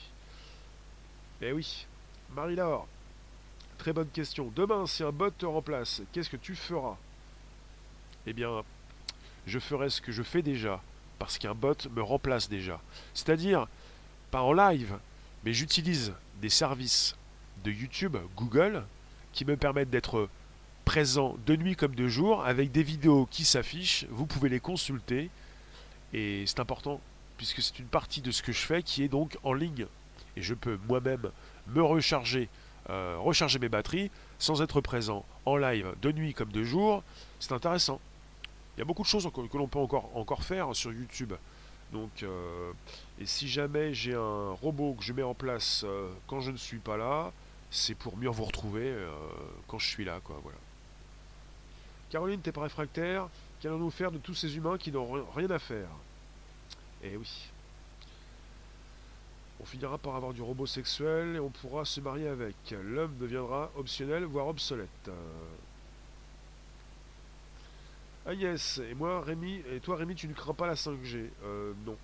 [1.41, 1.87] Eh oui.
[2.35, 2.87] Marie-Laure,
[3.79, 4.53] très bonne question.
[4.55, 6.97] Demain, si un bot te remplace, qu'est-ce que tu feras?
[8.27, 8.63] Eh bien,
[9.47, 10.83] je ferai ce que je fais déjà,
[11.19, 12.81] parce qu'un bot me remplace déjà.
[13.15, 13.67] C'est-à-dire,
[14.31, 14.99] pas en live,
[15.45, 17.17] mais j'utilise des services
[17.65, 18.85] de YouTube, Google,
[19.33, 20.29] qui me permettent d'être
[20.85, 25.31] présent de nuit comme de jour, avec des vidéos qui s'affichent, vous pouvez les consulter,
[26.13, 27.01] et c'est important,
[27.37, 29.87] puisque c'est une partie de ce que je fais qui est donc en ligne.
[30.37, 31.31] Et je peux moi-même
[31.69, 32.49] me recharger,
[32.91, 37.03] euh, recharger mes batteries sans être présent en live de nuit comme de jour.
[37.41, 38.01] C'est intéressant.
[38.77, 41.35] Il y a beaucoup de choses que l'on peut encore, encore faire sur YouTube.
[41.93, 42.71] Donc, euh,
[43.19, 46.57] et si jamais j'ai un robot que je mets en place euh, quand je ne
[46.57, 47.33] suis pas là,
[47.71, 48.95] c'est pour mieux vous retrouver
[49.67, 50.41] quand je suis là, quoi.
[50.43, 50.57] Voilà.
[52.09, 53.29] Caroline, t'es pas réfractaire?
[53.61, 55.89] Qu'allons-nous faire de tous ces humains qui n'ont rien à faire?
[57.03, 57.51] Eh oui.
[59.61, 62.55] On finira par avoir du robot sexuel et on pourra se marier avec.
[62.71, 65.11] L'homme deviendra optionnel, voire obsolète.
[68.25, 71.73] Ah yes, et moi Rémi, et toi Rémi, tu ne crains pas la 5G euh,
[71.87, 71.97] Non.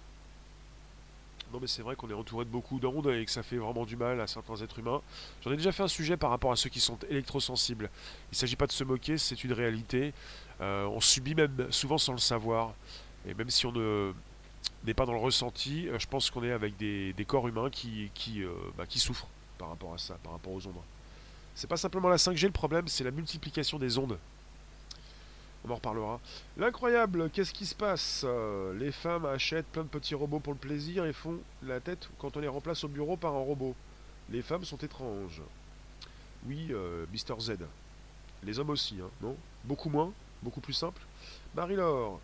[1.52, 3.84] Non mais c'est vrai qu'on est entouré de beaucoup d'ondes et que ça fait vraiment
[3.84, 5.02] du mal à certains êtres humains.
[5.42, 7.90] J'en ai déjà fait un sujet par rapport à ceux qui sont électrosensibles.
[8.32, 10.14] Il ne s'agit pas de se moquer, c'est une réalité.
[10.64, 12.72] Euh, on subit même souvent sans le savoir.
[13.28, 13.72] Et même si on
[14.84, 18.10] n'est pas dans le ressenti, euh, je pense qu'on est avec des, corps humains qui,
[18.38, 20.74] euh, bah, qui, souffrent par rapport à ça, par rapport aux ondes.
[21.54, 24.18] C'est pas simplement la 5G le problème, c'est la multiplication des ondes.
[25.66, 26.20] On en reparlera.
[26.56, 28.26] L'incroyable, qu'est-ce qui se passe
[28.74, 32.36] Les femmes achètent plein de petits robots pour le plaisir et font la tête quand
[32.36, 33.74] on les remplace au bureau par un robot.
[34.28, 35.40] Les femmes sont étranges.
[36.46, 36.70] Oui,
[37.12, 37.52] Mister Z.
[38.42, 39.36] Les hommes aussi, hein, non?
[39.64, 40.12] Beaucoup moins?
[40.44, 41.00] Beaucoup plus simple.
[41.56, 42.20] Marie-Laure,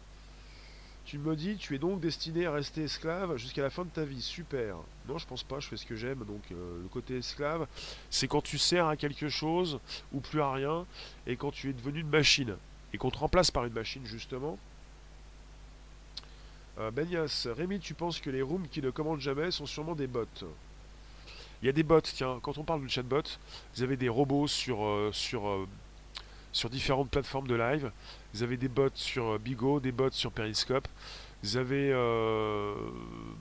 [1.04, 4.04] tu me dis, tu es donc destiné à rester esclave jusqu'à la fin de ta
[4.04, 4.22] vie.
[4.22, 4.76] Super.
[5.08, 6.18] Non, je pense pas, je fais ce que j'aime.
[6.24, 7.66] Donc, euh, le côté esclave,
[8.10, 9.80] c'est quand tu sers à quelque chose
[10.12, 10.86] ou plus à rien,
[11.26, 12.54] et quand tu es devenu une machine,
[12.92, 14.58] et qu'on te remplace par une machine, justement.
[16.78, 20.06] Euh, Benias, Rémi, tu penses que les rooms qui ne commandent jamais sont sûrement des
[20.06, 20.26] bots?
[21.62, 23.22] Il y a des bots, tiens, quand on parle de chatbot,
[23.74, 25.68] vous avez des robots sur, euh, sur euh,
[26.52, 27.90] sur différentes plateformes de live.
[28.34, 30.88] Vous avez des bots sur euh, Bigo, des bots sur Periscope.
[31.42, 32.74] Vous avez euh,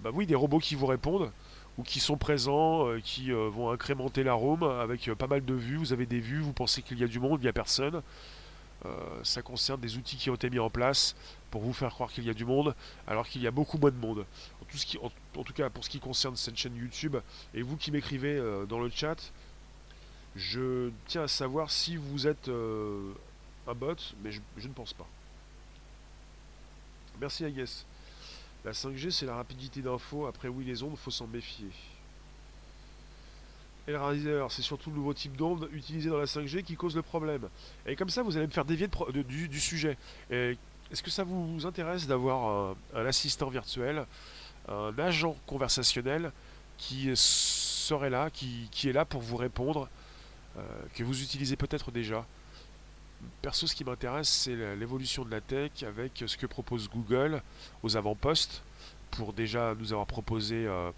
[0.04, 1.32] bah oui, des robots qui vous répondent
[1.78, 5.78] ou qui sont présents, euh, qui vont incrémenter la room avec pas mal de vues.
[5.78, 8.02] Vous avez des vues, vous pensez qu'il y a du monde, il n'y a personne.
[9.24, 11.15] ça concerne des outils qui ont été mis en place
[11.52, 12.74] pour vous faire croire qu'il y a du monde,
[13.08, 14.26] alors qu'il y a beaucoup moins de monde.
[14.62, 17.17] En tout, en tout cas, pour ce qui concerne cette chaîne YouTube,
[17.54, 19.32] et vous qui m'écrivez dans le chat,
[20.36, 23.13] je tiens à savoir si vous êtes euh,
[23.68, 25.08] un bot, mais je, ne pense pas.
[27.20, 27.65] Merci Agues.
[28.65, 30.28] La 5G, c'est la rapidité d'info.
[30.28, 31.70] Après, oui, les ondes, faut s'en méfier.
[33.88, 37.50] Elraiser, c'est surtout le nouveau type d'onde utilisé dans la 5G qui cause le problème.
[37.88, 38.88] Et comme ça, vous allez me faire dévier
[39.48, 39.98] du, sujet.
[40.30, 44.06] Est-ce que ça vous intéresse d'avoir un, assistant virtuel,
[44.68, 46.32] un agent conversationnel
[46.78, 49.89] qui serait là, qui est là pour vous répondre
[50.93, 52.25] que vous utilisez peut-être déjà.
[53.41, 57.41] Perso, ce qui m'intéresse, c'est l'évolution de la tech avec ce que propose Google
[57.83, 58.62] aux avant-postes
[59.12, 60.91] pour déjà nous avoir proposé euh,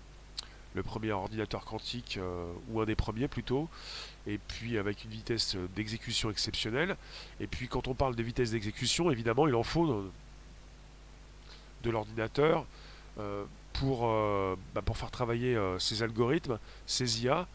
[0.76, 3.70] le premier ordinateur quantique, euh, ou un des premiers plutôt,
[4.28, 6.96] et puis avec une vitesse d'exécution exceptionnelle.
[7.40, 10.12] Et puis quand on parle de vitesse d'exécution, évidemment, il en faut
[11.84, 12.66] de l'ordinateur
[13.74, 14.02] pour,
[14.76, 17.48] bah, pour faire travailler ces algorithmes, ces IA,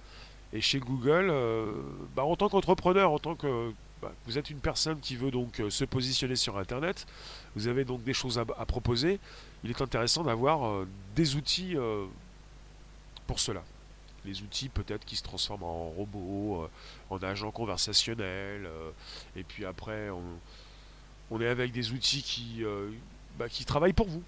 [0.57, 1.71] et chez Google, euh,
[2.15, 5.61] bah, en tant qu'entrepreneur, en tant que bah, vous êtes une personne qui veut donc
[5.61, 7.07] euh, se positionner sur Internet,
[7.55, 9.21] vous avez donc des choses à, proposer,
[9.65, 11.77] il est intéressant d'avoir euh, des outils
[13.27, 13.63] pour cela.
[14.25, 16.69] Les outils peut-être qui se transforment en robots,
[17.11, 18.69] en agents conversationnels,
[19.37, 20.09] et puis après
[21.31, 22.65] on, est avec des outils
[23.39, 24.23] bah, qui travaillent pour vous.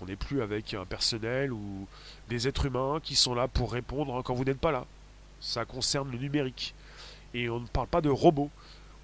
[0.00, 1.88] On n'est plus avec un personnel ou
[2.28, 4.86] des êtres humains qui sont là pour répondre quand vous n'êtes pas là.
[5.40, 6.74] Ça concerne le numérique.
[7.34, 8.50] Et on ne parle pas de robots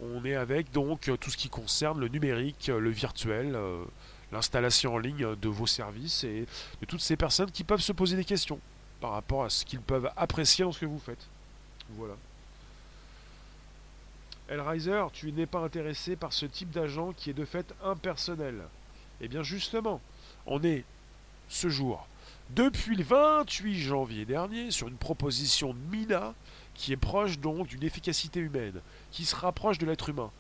[0.03, 3.85] on est avec donc tout ce qui concerne le numérique, le virtuel, euh,
[4.33, 6.47] l'installation en ligne de vos services et
[6.81, 8.59] de toutes ces personnes qui peuvent se poser des questions
[9.01, 11.27] par rapport à ce qu'ils peuvent apprécier dans ce que vous faites.
[11.91, 12.15] Voilà.
[14.49, 18.63] Elriser, tu n'es pas intéressé par ce type d'agent qui est de fait impersonnel.
[19.21, 20.01] Eh bien justement,
[20.47, 20.85] on est
[21.49, 22.07] ce jour,
[22.55, 26.35] depuis le 28 janvier dernier, sur une proposition MINA
[26.75, 30.31] qui est proche donc d'une efficacité humaine, qui se rapproche de l'être humain.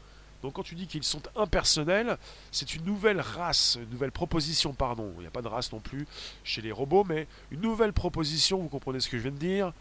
[0.43, 2.19] Donc quand tu dis qu'ils sont impersonnels,
[2.51, 5.13] c'est une nouvelle race, une nouvelle proposition, pardon.
[5.19, 6.07] Il n'y a pas de race non plus
[6.43, 9.73] chez les robots, mais une nouvelle proposition, vous comprenez ce que je viens de dire,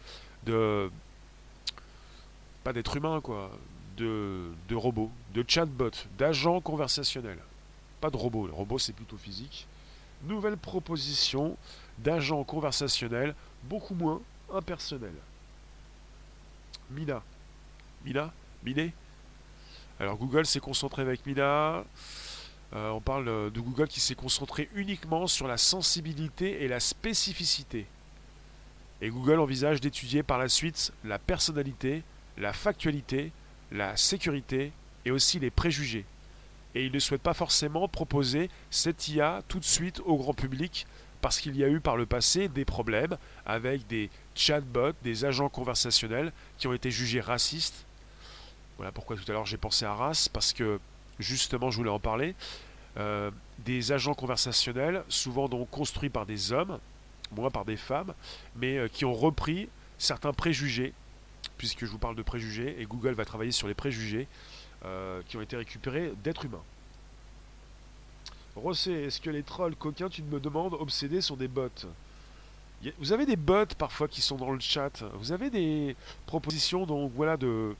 [0.46, 0.90] de...
[2.62, 3.50] Pas d'être humain, quoi.
[3.96, 7.40] De, de robots, de chatbots, d'agents conversationnels.
[8.00, 9.66] Pas de robots, le robot c'est plutôt physique.
[10.24, 11.56] Nouvelle proposition
[11.98, 14.20] d'agents conversationnels, beaucoup moins
[14.52, 15.10] impersonnels.
[16.90, 17.22] Mina.
[18.04, 18.32] Mina
[18.64, 18.92] Miné
[19.98, 21.84] Alors Google s'est concentré avec Mina.
[22.74, 27.86] Euh, on parle de Google qui s'est concentré uniquement sur la sensibilité et la spécificité.
[29.00, 32.02] Et Google envisage d'étudier par la suite la personnalité,
[32.38, 33.32] la factualité,
[33.72, 34.72] la sécurité
[35.04, 36.04] et aussi les préjugés.
[36.74, 40.86] Et il ne souhaite pas forcément proposer cette IA tout de suite au grand public
[41.22, 45.48] parce qu'il y a eu par le passé des problèmes avec des chatbots, des agents
[45.48, 47.86] conversationnels qui ont été jugés racistes.
[48.76, 50.80] Voilà pourquoi tout à l'heure j'ai pensé à race, parce que
[51.20, 52.34] justement je voulais en parler.
[52.98, 53.30] Euh,
[53.60, 56.78] des agents conversationnels, souvent donc construits par des hommes,
[57.30, 58.12] moins par des femmes,
[58.56, 60.92] mais euh, qui ont repris certains préjugés,
[61.56, 64.26] puisque je vous parle de préjugés, et Google va travailler sur les préjugés
[64.84, 66.64] euh, qui ont été récupérés d'êtres humains.
[68.54, 71.68] Rossé, est-ce que les trolls coquins, tu me demandes, obsédés sont des bots
[72.98, 75.02] Vous avez des bots parfois qui sont dans le chat.
[75.14, 77.74] Vous avez des propositions donc voilà de,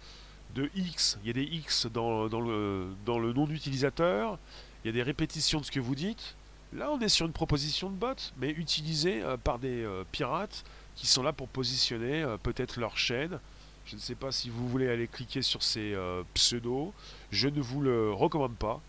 [0.55, 1.19] de X.
[1.23, 4.39] Il y a des X dans, le, dans le nom d'utilisateur.
[4.83, 6.35] Il y a des répétitions de ce que vous dites.
[6.75, 10.65] Là, on est sur une proposition de bot, mais utilisée euh, par des euh, pirates
[10.97, 13.39] qui sont là pour positionner euh, peut-être leur chaîne.
[13.85, 15.97] Je ne sais pas si vous voulez aller cliquer sur ces
[16.35, 16.93] pseudos.
[17.33, 18.81] Je ne vous le recommande pas.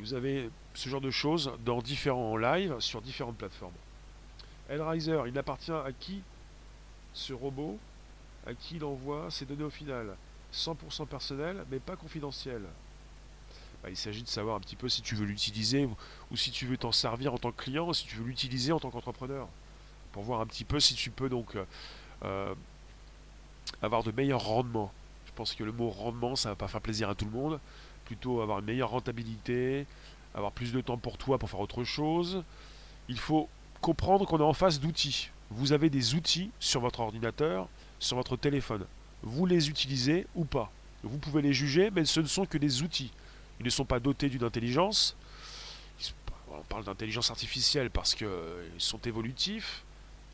[0.00, 3.74] Vous avez ce genre de choses dans différents lives sur différentes plateformes.
[4.68, 6.22] Hellraiser, il appartient à qui
[7.12, 7.78] ce robot?
[8.46, 10.16] À qui il envoie ses données au final?
[10.54, 12.62] 100% personnel, mais pas confidentiel.
[13.82, 15.88] Bah, il s'agit de savoir un petit peu si tu veux l'utiliser
[16.30, 18.72] ou si tu veux t'en servir en tant que client ou si tu veux l'utiliser
[18.72, 19.48] en tant qu'entrepreneur.
[20.12, 21.64] Pour voir un petit peu si tu peux donc euh,
[22.24, 22.54] euh,
[23.82, 24.92] avoir de meilleurs rendements.
[25.40, 27.60] Je pense que le mot rendement, ça va pas faire plaisir à tout le monde.
[28.04, 29.86] Plutôt avoir une meilleure rentabilité,
[30.34, 32.44] avoir plus de temps pour toi pour faire autre chose.
[33.08, 33.48] Il faut
[33.80, 35.30] comprendre qu'on est en face d'outils.
[35.50, 37.68] Vous avez des outils sur votre ordinateur,
[38.00, 38.84] sur votre téléphone.
[39.22, 40.70] Vous les utilisez ou pas.
[41.04, 43.10] Vous pouvez les juger, mais ce ne sont que des outils.
[43.60, 45.16] Ils ne sont pas dotés d'une intelligence.
[46.52, 48.28] On parle d'intelligence artificielle parce qu'ils
[48.76, 49.84] sont évolutifs.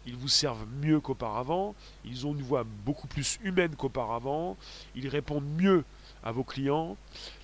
[0.07, 1.75] Ils vous servent mieux qu'auparavant.
[2.05, 4.57] Ils ont une voix beaucoup plus humaine qu'auparavant.
[4.95, 5.85] Ils répondent mieux
[6.23, 6.97] à vos clients.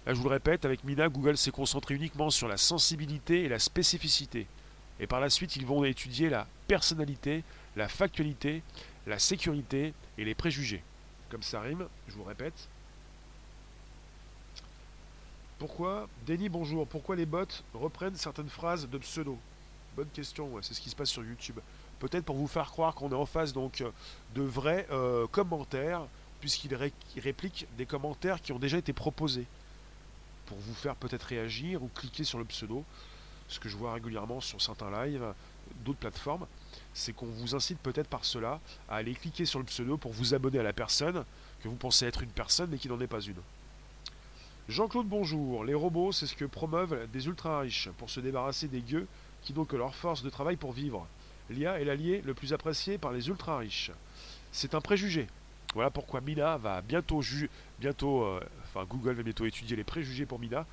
[0.06, 3.48] Là, je vous le répète, avec Mina, Google s'est concentré uniquement sur la sensibilité et
[3.48, 4.46] la spécificité.
[5.00, 7.42] Et par la suite, ils vont étudier la personnalité,
[7.76, 8.62] la factualité,
[9.06, 10.82] la sécurité et les préjugés.
[11.28, 12.68] Comme ça rime, je vous répète.
[15.58, 17.44] Pourquoi, Denis, bonjour, pourquoi les bots
[17.74, 19.38] reprennent certaines phrases de pseudo?
[19.96, 21.58] Bonne question, c'est ce qui se passe sur YouTube.
[22.02, 23.84] Peut-être pour vous faire croire qu'on est en face donc
[24.34, 26.02] de vrais euh, commentaires
[26.40, 29.46] puisqu'il réplique des commentaires qui ont déjà été proposés
[30.46, 32.82] pour vous faire peut-être réagir ou cliquer sur le pseudo.
[33.46, 35.32] Ce que je vois régulièrement sur certains lives,
[35.84, 36.44] d'autres plateformes,
[36.92, 40.34] c'est qu'on vous incite peut-être par cela à aller cliquer sur le pseudo pour vous
[40.34, 41.24] abonner à la personne
[41.62, 43.40] que vous pensez être une personne mais qui n'en est pas une.
[44.68, 48.80] Jean-Claude Bonjour, les robots, c'est ce que promeuvent des ultra riches pour se débarrasser des
[48.80, 49.06] gueux
[49.44, 51.06] qui n'ont que leur force de travail pour vivre.
[51.50, 53.90] L'IA est l'allié le plus apprécié par les ultra riches.
[54.52, 55.26] C'est un préjugé,
[55.74, 57.22] voilà pourquoi Mina va bientôt,
[57.80, 60.66] bientôt euh, enfin Google va bientôt étudier les préjugés pour Mina.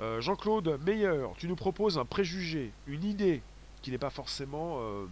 [0.00, 3.42] Euh, Jean-Claude Meilleur, tu nous proposes un préjugé, une idée
[3.82, 5.06] qui n'est pas forcément euh,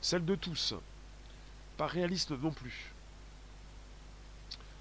[0.00, 0.74] celle de tous,
[1.76, 2.92] pas réaliste non plus.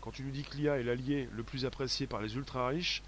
[0.02, 3.04] quand tu nous dis que l'IA est l'allié le plus apprécié par les ultra riches,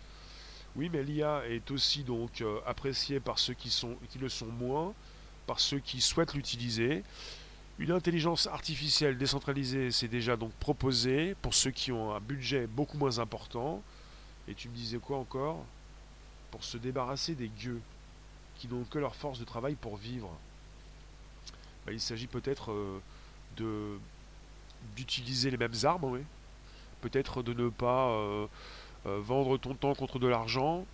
[0.75, 4.45] oui, mais l'IA est aussi donc euh, appréciée par ceux qui, sont, qui le sont
[4.45, 4.93] moins,
[5.47, 7.03] par ceux qui souhaitent l'utiliser.
[7.79, 12.97] Une intelligence artificielle décentralisée s'est déjà donc proposée pour ceux qui ont un budget beaucoup
[12.97, 13.81] moins important.
[14.47, 15.63] Et tu me disais quoi encore?
[16.51, 17.81] Pour se débarrasser des gueux
[18.57, 20.31] qui n'ont que leur force de travail pour vivre.
[21.86, 22.71] Bah, il s'agit peut-être
[23.60, 23.97] euh,
[24.95, 26.21] d'utiliser les mêmes armes.
[27.01, 28.47] Peut-être de ne pas euh,
[29.05, 30.86] euh, vendre ton temps contre de l'argent.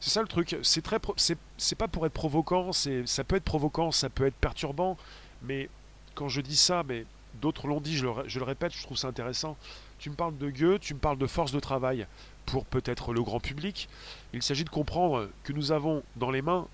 [0.00, 0.56] C'est ça le truc.
[0.62, 2.72] C'est très, c'est pas pour être provoquant.
[2.72, 4.96] C'est, ça peut être provoquant, ça peut être perturbant,
[5.42, 5.68] mais
[6.14, 7.04] quand je dis ça, mais
[7.40, 9.56] d'autres l'ont dit, je le, je le, répète, je trouve ça intéressant.
[9.98, 12.06] Tu me parles de gueux, tu me parles de force de travail
[12.46, 13.88] pour peut-être le grand public.
[14.32, 16.66] Il s'agit de comprendre que nous avons dans les mains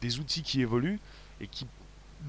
[0.00, 1.00] des outils qui évoluent
[1.40, 1.66] et qui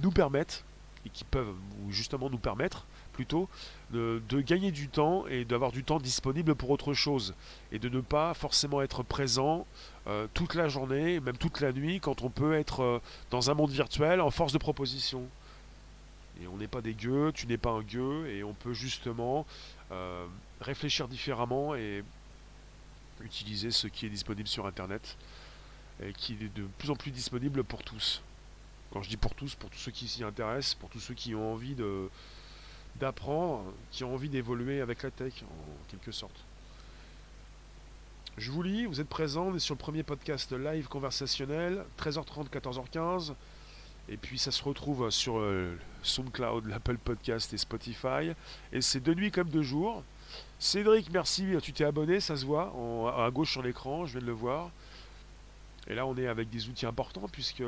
[0.02, 0.64] nous permettent,
[1.06, 1.54] et qui peuvent
[1.90, 3.48] justement nous permettre plutôt
[3.92, 7.34] de, gagner du temps et d'avoir du temps disponible pour autre chose
[7.72, 9.66] et de ne pas forcément être présent
[10.08, 13.56] euh, toute la journée, même toute la nuit quand on peut être euh, dans un
[13.56, 15.24] monde virtuel en force de proposition.
[16.42, 19.48] Et on n'est pas des gueux, tu n'es pas un gueux et on peut justement
[19.92, 20.28] euh,
[20.62, 22.04] réfléchir différemment et
[23.22, 25.18] utiliser ce qui est disponible sur Internet
[26.04, 28.22] et qui est de plus en plus disponible pour tous.
[28.92, 31.34] Quand je dis pour tous, pour tous ceux qui s'y intéressent, pour tous ceux qui
[31.34, 31.76] ont envie
[32.98, 36.46] d'apprendre, qui ont envie d'évoluer avec la tech en quelque sorte.
[38.38, 42.50] Je vous lis, vous êtes présents, on est sur le premier podcast live conversationnel, 13h30,
[42.50, 43.34] 14h15.
[44.10, 48.34] Et puis ça se retrouve sur euh, SoundCloud, l'Apple Podcast et Spotify.
[48.74, 50.04] Et c'est de nuit comme de jour.
[50.60, 52.74] Cédric, merci, tu t'es abonné, ça se voit,
[53.18, 54.70] à gauche sur l'écran, je viens de le voir.
[55.88, 57.64] Et là on est avec des outils importants puisque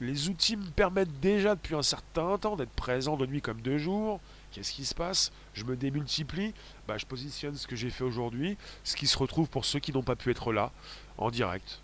[0.00, 3.78] les outils me permettent déjà depuis un certain temps d'être présent de nuit comme de
[3.78, 4.18] jour.
[4.52, 5.30] Qu'est-ce qui se passe?
[5.54, 6.54] Je me démultiplie.
[6.88, 9.92] Bah, je positionne ce que j'ai fait aujourd'hui, ce qui se retrouve pour ceux qui
[9.92, 10.72] n'ont pas pu être là,
[11.18, 11.80] en direct.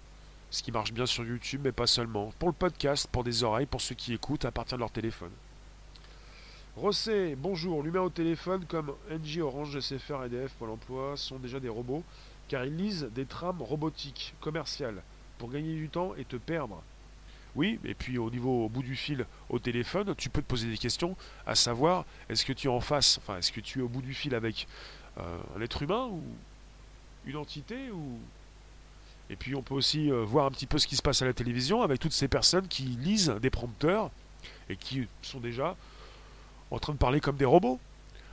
[0.50, 2.32] Ce qui marche bien sur YouTube, mais pas seulement.
[2.38, 5.32] Pour le podcast, pour des oreilles, pour ceux qui écoutent à partir de leur téléphone.
[6.76, 7.82] Rossé, bonjour.
[7.82, 12.04] L'humain au téléphone, comme NJ, Orange, SFR, EDF, Pôle emploi, sont déjà des robots,
[12.48, 15.02] car ils lisent des trames robotiques, commerciales,
[15.38, 16.82] pour gagner du temps et te perdre.
[17.56, 20.68] Oui, et puis au niveau au bout du fil au téléphone, tu peux te poser
[20.68, 21.16] des questions,
[21.46, 24.02] à savoir est-ce que tu es en face, enfin est-ce que tu es au bout
[24.02, 24.68] du fil avec
[25.18, 26.22] euh, un être humain ou
[27.24, 28.18] une entité ou
[29.28, 31.24] et puis on peut aussi euh, voir un petit peu ce qui se passe à
[31.24, 34.10] la télévision avec toutes ces personnes qui lisent des prompteurs
[34.68, 35.76] et qui sont déjà
[36.70, 37.80] en train de parler comme des robots.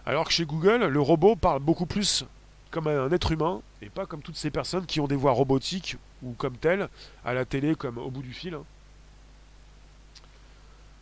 [0.05, 2.25] Alors que chez Google, le robot parle beaucoup plus
[2.71, 5.97] comme un être humain et pas comme toutes ces personnes qui ont des voix robotiques
[6.21, 6.89] ou comme telles
[7.23, 8.53] à la télé comme au bout du fil.
[8.53, 8.63] Hein.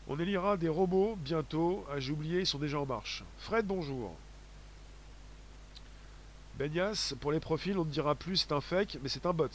[0.07, 1.85] On élira des robots bientôt.
[1.91, 3.23] Ah, j'ai oublié, ils sont déjà en marche.
[3.37, 4.15] Fred, bonjour.
[6.57, 9.49] Benias, pour les profils, on ne dira plus c'est un fake, mais c'est un bot.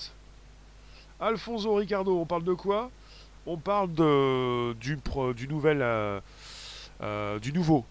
[1.21, 2.91] Alfonso Ricardo, on parle de quoi?
[3.47, 4.99] On parle de, du,
[5.35, 6.21] du, nouvel, euh,
[7.01, 7.85] euh, du nouveau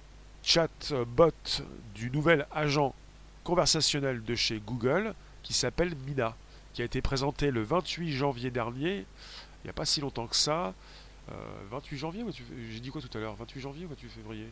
[0.43, 1.31] chatbot,
[1.93, 2.93] du nouvel agent
[3.43, 5.13] conversationnel de chez Google
[5.43, 6.35] qui s'appelle Mina,
[6.73, 9.05] qui a été présenté le 28 janvier dernier,
[9.63, 10.73] il n'y a pas si longtemps que ça.
[11.71, 12.25] 28 euh, janvier,
[12.71, 13.35] j'ai dit quoi tout à l'heure?
[13.35, 14.47] 28 janvier ou 28 février?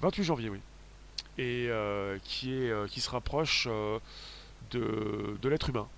[0.00, 0.60] 28 janvier, oui.
[1.38, 3.68] Et euh, qui, est, euh, qui se rapproche
[4.70, 5.88] de, de l'être humain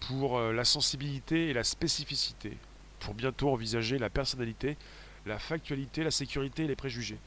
[0.00, 2.56] pour la sensibilité et la spécificité,
[3.00, 4.78] pour bientôt envisager la personnalité,
[5.26, 7.18] la factualité, la sécurité et les préjugés,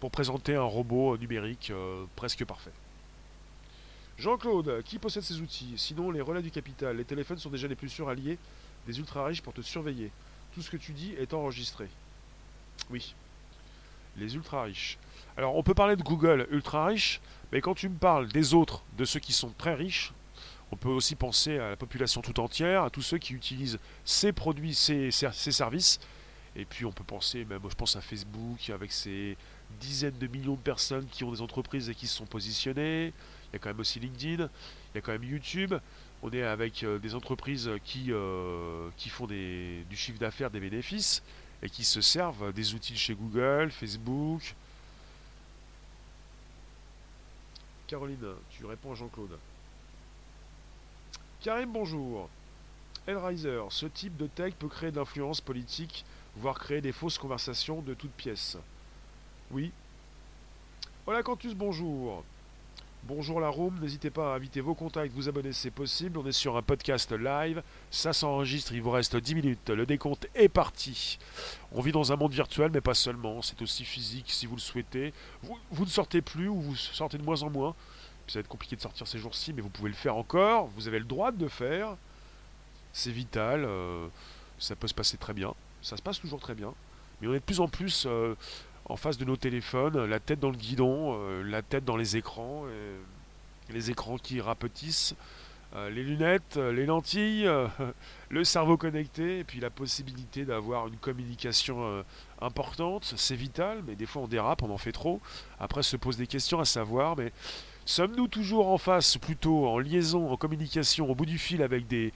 [0.00, 1.70] pour présenter un robot numérique
[2.16, 2.72] presque parfait.
[4.16, 5.74] Jean-Claude, qui possède ces outils?
[5.76, 8.38] Sinon, les relais du capital, les téléphones sont déjà les plus sûrs alliés
[8.86, 10.10] des ultra riches pour te surveiller
[10.54, 11.88] tout ce que tu dis est enregistré.
[12.90, 13.14] Oui.
[14.16, 14.98] Les ultra riches.
[15.36, 18.82] Alors on peut parler de Google ultra riche, mais quand tu me parles des autres,
[18.96, 20.12] de ceux qui sont très riches,
[20.70, 24.32] on peut aussi penser à la population tout entière, à tous ceux qui utilisent ces
[24.32, 25.98] produits, ces, ces services.
[26.56, 29.36] Et puis on peut penser, même je pense à Facebook, avec ses
[29.80, 33.06] dizaines de millions de personnes qui ont des entreprises et qui se sont positionnées.
[33.06, 35.74] Il y a quand même aussi LinkedIn, il y a quand même YouTube
[36.24, 41.22] on est avec euh, des entreprises qui, euh, qui font du chiffre d'affaires, des bénéfices,
[41.62, 44.54] et qui se servent des outils chez Google, Facebook.
[47.86, 49.38] Caroline, tu réponds à Jean-Claude.
[51.42, 52.30] Karim, bonjour.
[53.06, 56.06] Elriser, ce type de tech peut créer de l'influence politique,
[56.36, 58.56] voire créer des fausses conversations de toutes pièces.
[59.50, 59.72] Oui.
[61.04, 62.24] Voilà Cantus, bonjour.
[63.06, 66.16] Bonjour la room, n'hésitez pas à inviter vos contacts, vous abonner c'est possible.
[66.16, 70.26] On est sur un podcast live, ça s'enregistre, il vous reste 10 minutes, le décompte
[70.34, 71.18] est parti.
[71.72, 74.60] On vit dans un monde virtuel, mais pas seulement, c'est aussi physique si vous le
[74.60, 75.12] souhaitez.
[75.42, 77.74] Vous, ne sortez plus ou vous sortez de moins en moins.
[78.26, 80.68] Ça va être compliqué de sortir ces jours-ci, mais vous pouvez le faire encore.
[80.68, 81.98] Vous avez le droit de le faire.
[82.94, 83.66] C'est vital.
[83.66, 84.06] euh,
[84.58, 85.52] ça peut se passer très bien.
[85.82, 86.72] Ça se passe toujours très bien.
[87.20, 88.34] Mais on est de plus en plus euh,
[88.86, 92.16] en face de nos téléphones, la tête dans le guidon, euh, la tête dans les
[92.16, 92.64] écrans,
[93.70, 95.14] les écrans qui rapetissent,
[95.74, 97.50] euh, les lunettes, euh, les lentilles,
[98.28, 102.04] le cerveau connecté, et puis la possibilité d'avoir une communication
[102.40, 105.20] importante, c'est vital, mais des fois on dérape, on en fait trop.
[105.58, 107.32] Après se pose des questions à savoir, mais
[107.86, 112.12] sommes-nous toujours en face, plutôt en liaison, en communication, au bout du fil avec des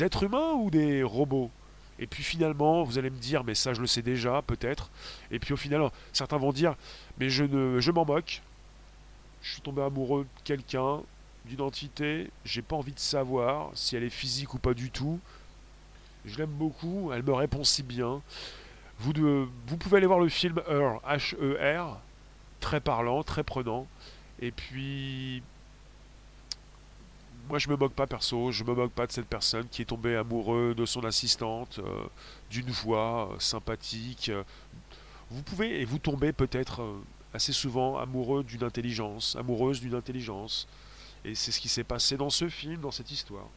[0.00, 1.50] êtres humains ou des robots?
[1.98, 4.90] Et puis finalement, vous allez me dire, mais ça je le sais déjà, peut-être.
[5.30, 6.74] Et puis au final, certains vont dire,
[7.18, 8.42] mais je ne, je m'en moque.
[9.42, 11.00] Je suis tombé amoureux de quelqu'un,
[11.46, 12.30] d'une entité.
[12.44, 15.20] J'ai pas envie de savoir si elle est physique ou pas du tout.
[16.26, 17.12] Je l'aime beaucoup.
[17.12, 18.20] Elle me répond si bien.
[18.98, 21.98] Vous, de, vous pouvez aller voir le film Her, H-E-R,
[22.60, 23.86] très parlant, très prenant.
[24.40, 25.42] Et puis,
[27.48, 29.86] moi je me moque pas perso, je me moque pas de cette personne qui est
[29.86, 32.06] tombée amoureux de son assistante, euh,
[32.50, 34.30] d'une voix euh, sympathique.
[35.30, 37.00] Vous pouvez, et vous tombez peut-être euh,
[37.34, 40.66] assez souvent amoureux d'une intelligence, amoureuse d'une intelligence.
[41.24, 43.48] Et c'est ce qui s'est passé dans ce film, dans cette histoire.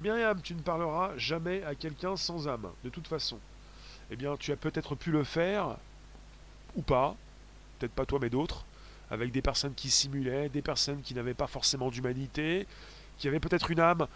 [0.00, 3.38] Myriam, tu ne parleras jamais à quelqu'un sans âme, de toute façon.
[4.10, 5.76] Eh bien, tu as peut-être pu le faire,
[6.76, 7.16] ou pas,
[7.78, 8.64] peut-être pas toi mais d'autres,
[9.10, 12.66] avec des personnes qui simulaient, des personnes qui n'avaient pas forcément d'humanité,
[13.18, 14.06] qui avaient peut-être une âme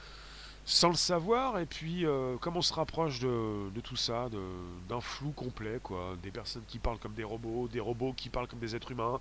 [0.64, 4.28] sans le savoir, et puis euh, comme on se rapproche de, tout ça,
[4.86, 8.47] d'un flou complet, quoi, des personnes qui parlent comme des robots, des robots qui parlent
[8.47, 9.18] comme des êtres humains,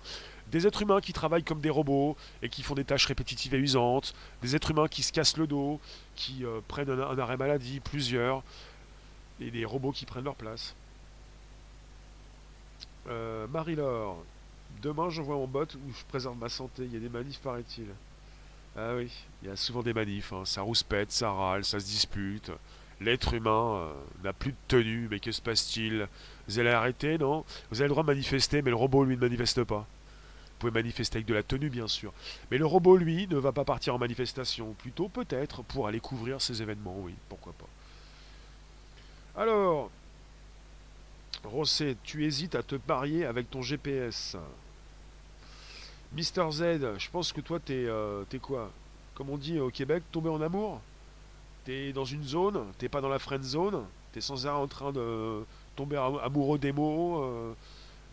[0.48, 3.58] des êtres humains qui travaillent comme des robots et qui font des tâches répétitives et
[3.58, 5.80] usantes, des êtres humains qui se cassent le dos,
[6.16, 8.42] qui euh, prennent un, un arrêt maladie, plusieurs,
[9.40, 10.74] et des robots qui prennent leur place.
[13.08, 14.22] Euh, Marie-Laure,
[14.82, 17.86] demain j'envoie mon bot où je préserve ma santé, il y a des manifs paraît-il.
[18.76, 19.10] Ah oui,
[19.42, 20.44] il y a souvent des manifs, hein.
[20.44, 22.52] ça rouspète, ça râle, ça se dispute.
[23.00, 23.92] L'être humain euh,
[24.24, 26.08] n'a plus de tenue, mais que se passe-t-il?
[26.48, 27.44] Vous allez arrêter, non?
[27.70, 29.86] Vous avez le droit de manifester, mais le robot lui ne manifeste pas.
[30.58, 32.12] Vous pouvez manifester avec de la tenue, bien sûr.
[32.50, 34.74] Mais le robot, lui, ne va pas partir en manifestation.
[34.78, 39.40] Plutôt, peut-être, pour aller couvrir ces événements, oui, pourquoi pas.
[39.40, 39.92] Alors,
[41.48, 44.36] Rosset, tu hésites à te parier avec ton GPS.
[46.12, 46.62] Mister Z,
[46.98, 48.70] je pense que toi, t'es euh, t'es quoi?
[49.14, 50.80] Comme on dit au Québec, tombé en amour?
[51.64, 54.92] T'es dans une zone, t'es pas dans la friend zone, t'es sans arrêt en train
[54.92, 55.44] de
[55.76, 57.52] tomber am- amoureux des mots, euh,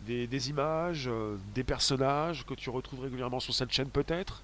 [0.06, 4.42] des, images, euh, des personnages que tu retrouves régulièrement sur cette chaîne peut-être?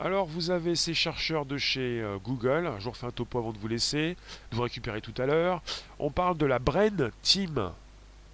[0.00, 3.58] Alors vous avez ces chercheurs de chez Google, je vous refais un topo avant de
[3.58, 4.16] vous laisser,
[4.50, 5.60] de vous récupérer tout à l'heure.
[5.98, 7.72] On parle de la Brain Team.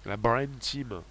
[0.05, 1.01] La Brain Team.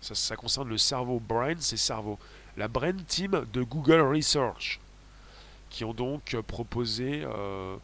[0.00, 1.18] Ça, concerne le cerveau.
[1.20, 2.18] Brain, c'est cerveau.
[2.56, 4.78] La Brain Team de Google Research.
[5.70, 7.76] Qui ont donc euh, proposé euh,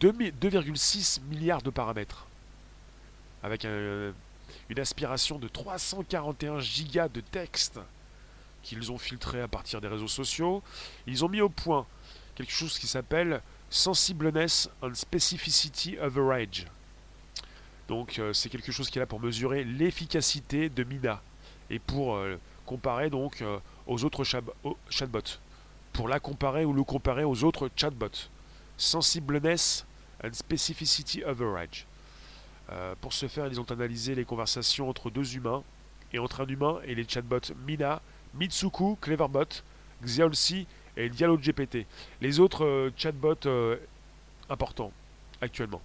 [0.00, 2.26] 2 mi- 2,6 milliards de paramètres.
[3.42, 4.12] Avec un-
[4.68, 7.78] une aspiration de 341 gigas de texte
[8.62, 10.62] qu'ils ont filtré à partir des réseaux sociaux.
[11.06, 11.86] Ils ont mis au point
[12.34, 13.40] quelque chose qui s'appelle
[13.70, 16.66] Sensibleness and Specificity Average.
[17.88, 21.22] Donc euh, c'est quelque chose qui est là pour mesurer l'efficacité de Mina
[21.70, 25.38] et pour euh, comparer donc euh, aux autres chatbots.
[25.92, 28.28] Pour la comparer ou le comparer aux autres chatbots.
[28.76, 29.86] Sensibleness
[30.22, 31.86] and Specificity Average.
[33.00, 35.62] Pour ce faire, ils ont analysé les conversations entre deux humains
[36.12, 38.02] et entre un humain et les chatbots Mina,
[38.34, 39.62] Mitsuku, Cleverbot,
[40.04, 40.66] Xiaolxi
[40.96, 41.86] et DialoGPT.
[42.20, 43.48] Les autres chatbots
[44.50, 44.92] importants
[45.40, 45.80] actuellement.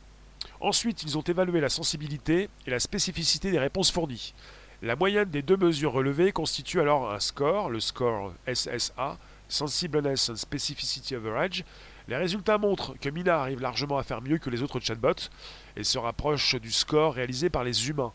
[0.61, 4.35] Ensuite, ils ont évalué la sensibilité et la spécificité des réponses fournies.
[4.83, 9.17] La moyenne des deux mesures relevées constitue alors un score, le score SSA,
[9.49, 11.65] Sensibleness and Specificity Average.
[12.07, 15.29] Les résultats montrent que Mina arrive largement à faire mieux que les autres chatbots
[15.75, 18.13] et se rapproche du score réalisé par les humains.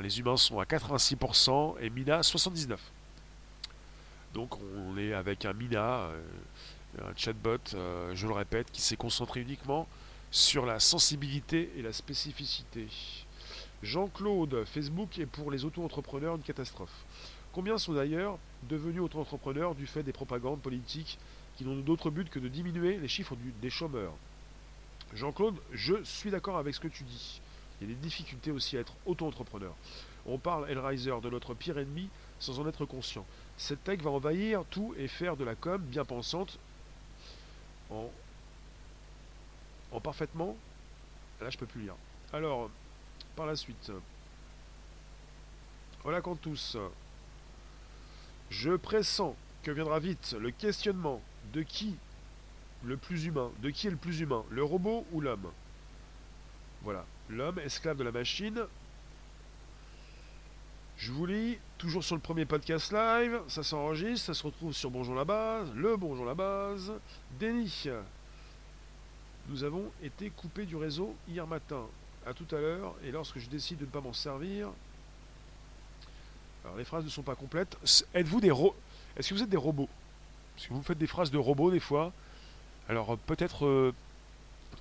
[0.00, 2.76] Les humains sont à 86% et Mina 79%.
[4.34, 6.20] Donc on est avec un Mina, euh,
[7.02, 9.86] un chatbot, euh, je le répète, qui s'est concentré uniquement
[10.32, 12.88] sur la sensibilité et la spécificité.
[13.82, 17.04] Jean-Claude, Facebook est pour les auto-entrepreneurs une catastrophe.
[17.52, 21.18] Combien sont d'ailleurs devenus auto-entrepreneurs du fait des propagandes politiques
[21.56, 24.14] qui n'ont d'autre but que de diminuer les chiffres des chômeurs?
[25.12, 27.42] Jean-Claude, je suis d'accord avec ce que tu dis.
[27.80, 29.74] Il y a des difficultés aussi à être auto-entrepreneur.
[30.24, 32.08] On parle, Hellraiser, de notre pire ennemi
[32.38, 33.26] sans en être conscient.
[33.58, 36.58] Cette tech va envahir tout et faire de la com bien pensante
[37.90, 38.10] en,
[39.92, 40.56] en parfaitement.
[41.40, 41.94] Là, je peux plus lire.
[42.32, 42.70] Alors,
[43.36, 43.92] par la suite.
[46.02, 46.76] Voilà quand tous.
[48.50, 51.20] Je pressens que viendra vite le questionnement
[51.52, 51.96] de qui
[52.84, 55.50] le plus humain, de qui est le plus humain, le robot ou l'homme
[56.82, 58.66] Voilà, l'homme, esclave de la machine.
[60.96, 64.90] Je vous lis, toujours sur le premier podcast live, ça s'enregistre, ça se retrouve sur
[64.90, 66.92] Bonjour la base, le Bonjour la base.
[67.40, 67.88] Denis,
[69.48, 71.82] nous avons été coupés du réseau hier matin.
[72.26, 74.68] À tout à l'heure, et lorsque je décide de ne pas m'en servir.
[76.64, 77.76] Alors les phrases ne sont pas complètes.
[78.14, 78.76] Êtes-vous des ro
[79.16, 79.88] Est-ce que vous êtes des robots?
[80.56, 82.12] Est-ce que vous faites des phrases de robots des fois
[82.88, 83.92] Alors peut-être euh,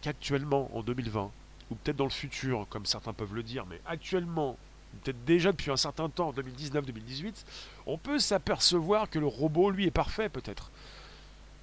[0.02, 1.32] qu'actuellement, en 2020,
[1.72, 4.58] ou peut-être dans le futur, comme certains peuvent le dire, mais actuellement,
[5.04, 7.46] peut-être déjà depuis un certain temps, 2019-2018,
[7.86, 10.72] on peut s'apercevoir que le robot, lui, est parfait peut-être.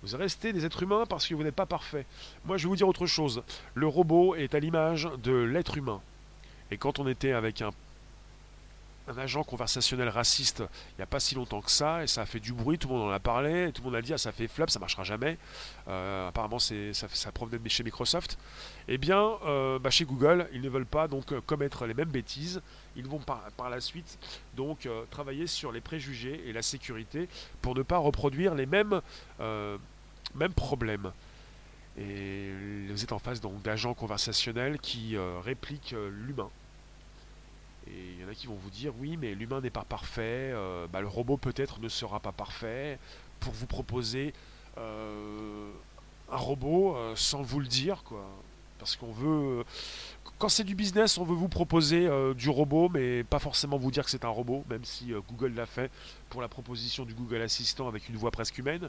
[0.02, 2.06] Vous restez des êtres humains parce que vous n'êtes pas parfait.
[2.44, 3.42] Moi, je vais vous dire autre chose.
[3.74, 6.00] Le robot est à l'image de l'être humain.
[6.70, 7.70] Et quand on était avec un,
[9.08, 12.26] un agent conversationnel raciste il n'y a pas si longtemps que ça, et ça a
[12.26, 14.18] fait du bruit, tout le monde en a parlé, tout le monde a dit ah,
[14.18, 15.38] ça fait flop, ça marchera jamais.
[15.88, 18.38] Euh, apparemment, c'est, ça, provenait de chez Microsoft.
[18.88, 22.60] Eh bien, euh, bah, chez Google, ils ne veulent pas donc commettre les mêmes bêtises.
[22.96, 24.18] Ils vont par, la suite
[24.56, 27.28] donc euh, travailler sur les préjugés et la sécurité
[27.62, 29.00] pour ne pas reproduire les mêmes,
[30.34, 31.12] mêmes problèmes.
[31.96, 32.50] Et
[32.90, 35.94] vous êtes en face d'agents conversationnels qui répliquent
[36.26, 36.50] l'humain.
[37.90, 40.52] Il y en a qui vont vous dire oui, mais l'humain n'est pas parfait,
[40.92, 42.98] bah, le robot peut-être ne sera pas parfait,
[43.40, 44.32] pour vous proposer
[44.78, 45.70] euh,
[46.30, 48.26] un robot euh, sans vous le dire, quoi.
[48.78, 49.64] Parce qu'on veut.
[50.38, 53.90] Quand c'est du business, on veut vous proposer euh, du robot, mais pas forcément vous
[53.90, 55.90] dire que c'est un robot, même si Google l'a fait
[56.30, 58.88] pour la proposition du Google Assistant avec une voix presque humaine.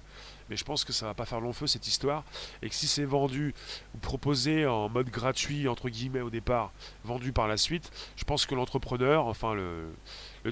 [0.49, 2.23] Mais je pense que ça va pas faire long feu cette histoire.
[2.61, 3.55] Et que si c'est vendu,
[3.95, 6.71] ou proposé en mode gratuit, entre guillemets, au départ,
[7.03, 9.89] vendu par la suite, je pense que l'entrepreneur, enfin le,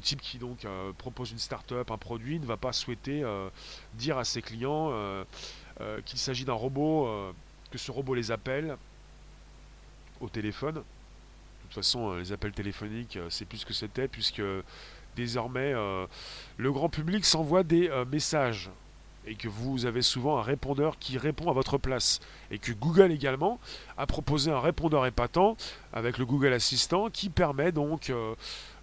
[0.02, 0.66] type qui donc
[0.98, 3.24] propose une start-up, un produit, ne va pas souhaiter
[3.95, 4.91] dire à ses clients
[5.80, 7.32] euh, qu'il s'agit d'un robot, euh,
[7.70, 8.78] que ce robot les appelle
[10.22, 10.76] au téléphone.
[10.76, 10.82] De
[11.63, 14.41] toute façon, euh, les appels téléphoniques, c'est plus ce que c'était, puisque
[15.15, 15.74] désormais,
[16.57, 18.70] le grand public s'envoie des messages
[19.26, 22.20] et que vous avez souvent un répondeur qui répond à votre place.
[22.51, 23.59] Et que Google également
[23.97, 25.57] a proposé un répondeur épatant
[25.91, 28.13] avec le Google Assistant qui permet donc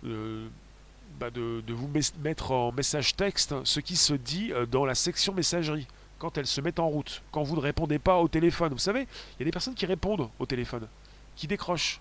[0.03, 1.89] bah, de, vous
[2.25, 5.87] mettre en message texte ce qui se dit dans la section messagerie
[6.19, 8.73] quand elles se mettent en route, quand vous ne répondez pas au téléphone.
[8.73, 10.89] Vous savez, il y a des personnes qui répondent au téléphone,
[11.37, 12.01] qui décrochent.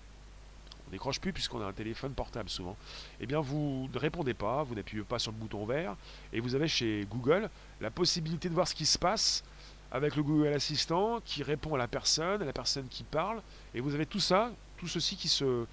[0.86, 2.76] On décroche plus puisqu'on a un téléphone portable souvent.
[3.20, 5.96] Eh bien, vous ne répondez pas, vous n'appuyez pas sur le bouton vert,
[6.32, 7.48] et vous avez chez Google
[7.80, 9.42] la possibilité de voir ce qui se passe
[9.90, 13.40] avec le Google Assistant qui répond à la personne, à la personne qui parle,
[13.74, 15.66] et vous avez tout ça, tout ceci qui se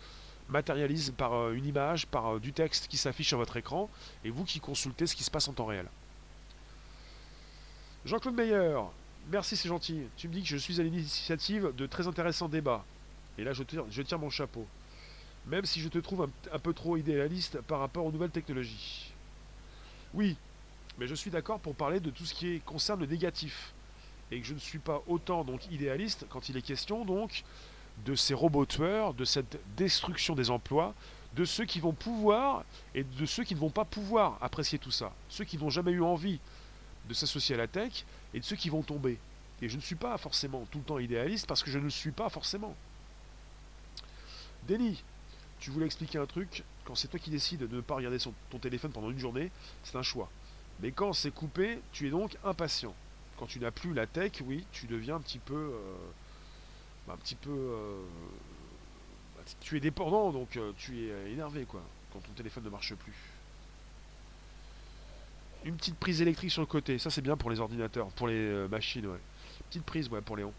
[0.47, 3.89] matérialise par euh, une image, par euh, du texte qui s'affiche sur votre écran,
[4.23, 5.87] et vous qui consultez ce qui se passe en temps réel.
[8.05, 8.79] Jean-Claude Meyer,
[9.31, 10.03] merci, c'est gentil.
[10.17, 12.83] Tu me dis que je suis à l'initiative de très intéressants débats.
[13.37, 14.65] Et là, je tire mon chapeau.
[15.47, 19.11] Même si je te trouve un, peu trop idéaliste par rapport aux nouvelles technologies.
[20.13, 20.35] Oui,
[20.99, 23.73] mais je suis d'accord pour parler de tout ce qui concerne le négatif.
[24.31, 27.43] Et que je ne suis pas autant donc idéaliste quand il est question donc
[28.05, 30.93] de ces robots tueurs, de cette destruction des emplois,
[31.35, 32.63] de ceux qui vont pouvoir
[32.93, 35.13] et de ceux qui ne vont pas pouvoir apprécier tout ça.
[35.29, 36.39] Ceux qui n'ont jamais eu envie
[37.09, 39.17] de s'associer à la tech et de ceux qui vont tomber.
[39.61, 41.89] Et je ne suis pas forcément tout le temps idéaliste parce que je ne le
[41.89, 42.75] suis pas forcément.
[44.67, 45.03] Denis,
[45.59, 48.57] tu voulais expliquer un truc, quand c'est toi qui décides de ne pas regarder ton
[48.57, 49.51] téléphone pendant une journée,
[49.83, 50.29] c'est un choix.
[50.81, 52.95] Mais quand c'est coupé, tu es donc impatient.
[53.37, 55.53] Quand tu n'as plus la tech, oui, tu deviens un petit peu...
[55.53, 55.95] Euh,
[57.07, 57.51] bah, un petit peu...
[57.51, 58.01] Euh,
[59.35, 61.81] bah, tu es dépendant, donc euh, tu es énervé, quoi,
[62.11, 63.13] quand ton téléphone ne marche plus
[65.63, 66.97] une petite prise électrique sur le côté.
[66.97, 69.19] Ça, c'est bien pour les ordinateurs, pour les machines, ouais.
[69.69, 70.51] Petite prise, ouais, pour Léon.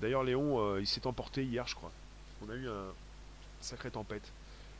[0.00, 1.92] D'ailleurs, Léon, il s'est emporté hier, je crois.
[2.42, 2.94] On a eu un
[3.64, 4.32] sacré tempête.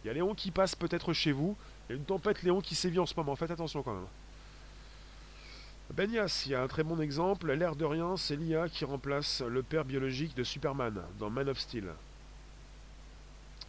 [0.05, 1.57] Il y a Léon qui passe peut-être chez vous.
[1.89, 3.37] Il y a une tempête Léon qui sévit en ce moment.
[3.37, 4.07] Faites attention quand même.
[5.93, 7.53] Benias, il y a un très bon exemple.
[7.53, 11.59] L'air de rien, c'est l'IA qui remplace le père biologique de Superman dans Man of
[11.59, 11.93] Steel.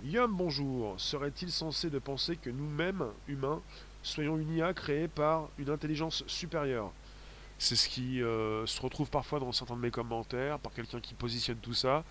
[0.05, 0.99] Yum, bonjour.
[0.99, 3.61] Serait-il censé de penser que nous-mêmes, humains,
[4.03, 6.91] soyons une IA créée par une intelligence supérieure?
[7.59, 11.14] C'est ce qui euh, se retrouve parfois dans certains de mes commentaires, par quelqu'un qui
[11.14, 12.03] positionne tout ça.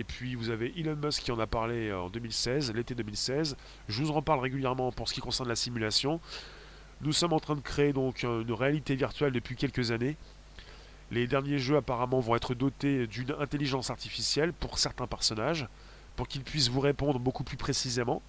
[0.00, 3.54] Et puis vous avez Elon Musk qui en a parlé euh, en 2016, l'été 2016.
[3.86, 6.20] Je vous en parle régulièrement pour ce qui concerne la simulation.
[7.02, 10.16] Nous sommes en train de créer donc une réalité virtuelle depuis quelques années.
[11.10, 15.68] Les derniers jeux apparemment vont être dotés d'une intelligence artificielle pour certains personnages,
[16.16, 18.22] pour qu'ils puissent vous répondre beaucoup plus précisément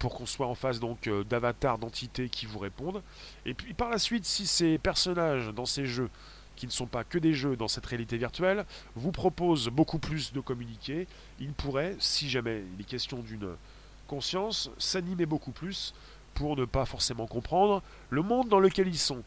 [0.00, 3.00] pour qu'on soit en face donc euh, d'avatars, d'entités qui vous répondent.
[3.46, 6.10] Et puis par la suite, si ces personnages dans ces jeux,
[6.56, 10.32] qui ne sont pas que des jeux dans cette réalité virtuelle, vous proposent beaucoup plus
[10.32, 11.06] de communiquer,
[11.40, 13.56] ils pourraient, si jamais il est question d'une
[14.06, 15.94] conscience, s'animer beaucoup plus
[16.34, 19.22] pour ne pas forcément comprendre le monde dans lequel ils sont,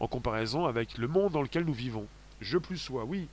[0.00, 2.06] en comparaison avec le monde dans lequel nous vivons.
[2.40, 3.28] Je plus sois, oui.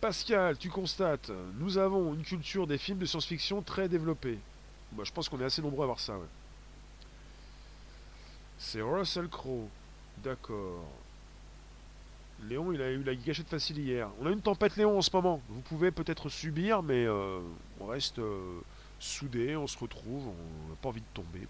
[0.00, 4.38] Pascal, tu constates, nous avons une culture des films de science-fiction très développée.
[4.92, 6.14] Moi, je pense qu'on est assez nombreux à voir ça.
[8.58, 9.68] C'est Russell Crowe.
[10.22, 10.84] D'accord.
[12.48, 14.08] Léon, il a eu la gâchette facile hier.
[14.20, 15.40] On a une tempête Léon en ce moment.
[15.48, 17.40] Vous pouvez peut-être subir, mais euh,
[17.80, 18.60] on reste euh,
[18.98, 21.40] soudés, on se retrouve, on n'a pas envie de tomber.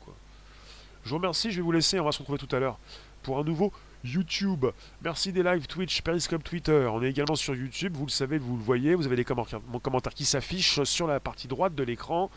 [1.05, 2.79] Je vous remercie, je vais vous laisser, on va se retrouver tout à l'heure
[3.23, 3.73] pour un nouveau
[4.05, 4.67] YouTube.
[5.03, 6.89] Merci des lives Twitch, Periscope, Twitter.
[6.91, 10.15] On est également sur YouTube, vous le savez, vous le voyez, vous avez les commentaires,
[10.15, 12.31] qui s'affiche sur la partie droite de l'écran.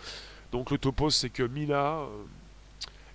[0.51, 2.07] Donc le topo, c'est que Mila euh,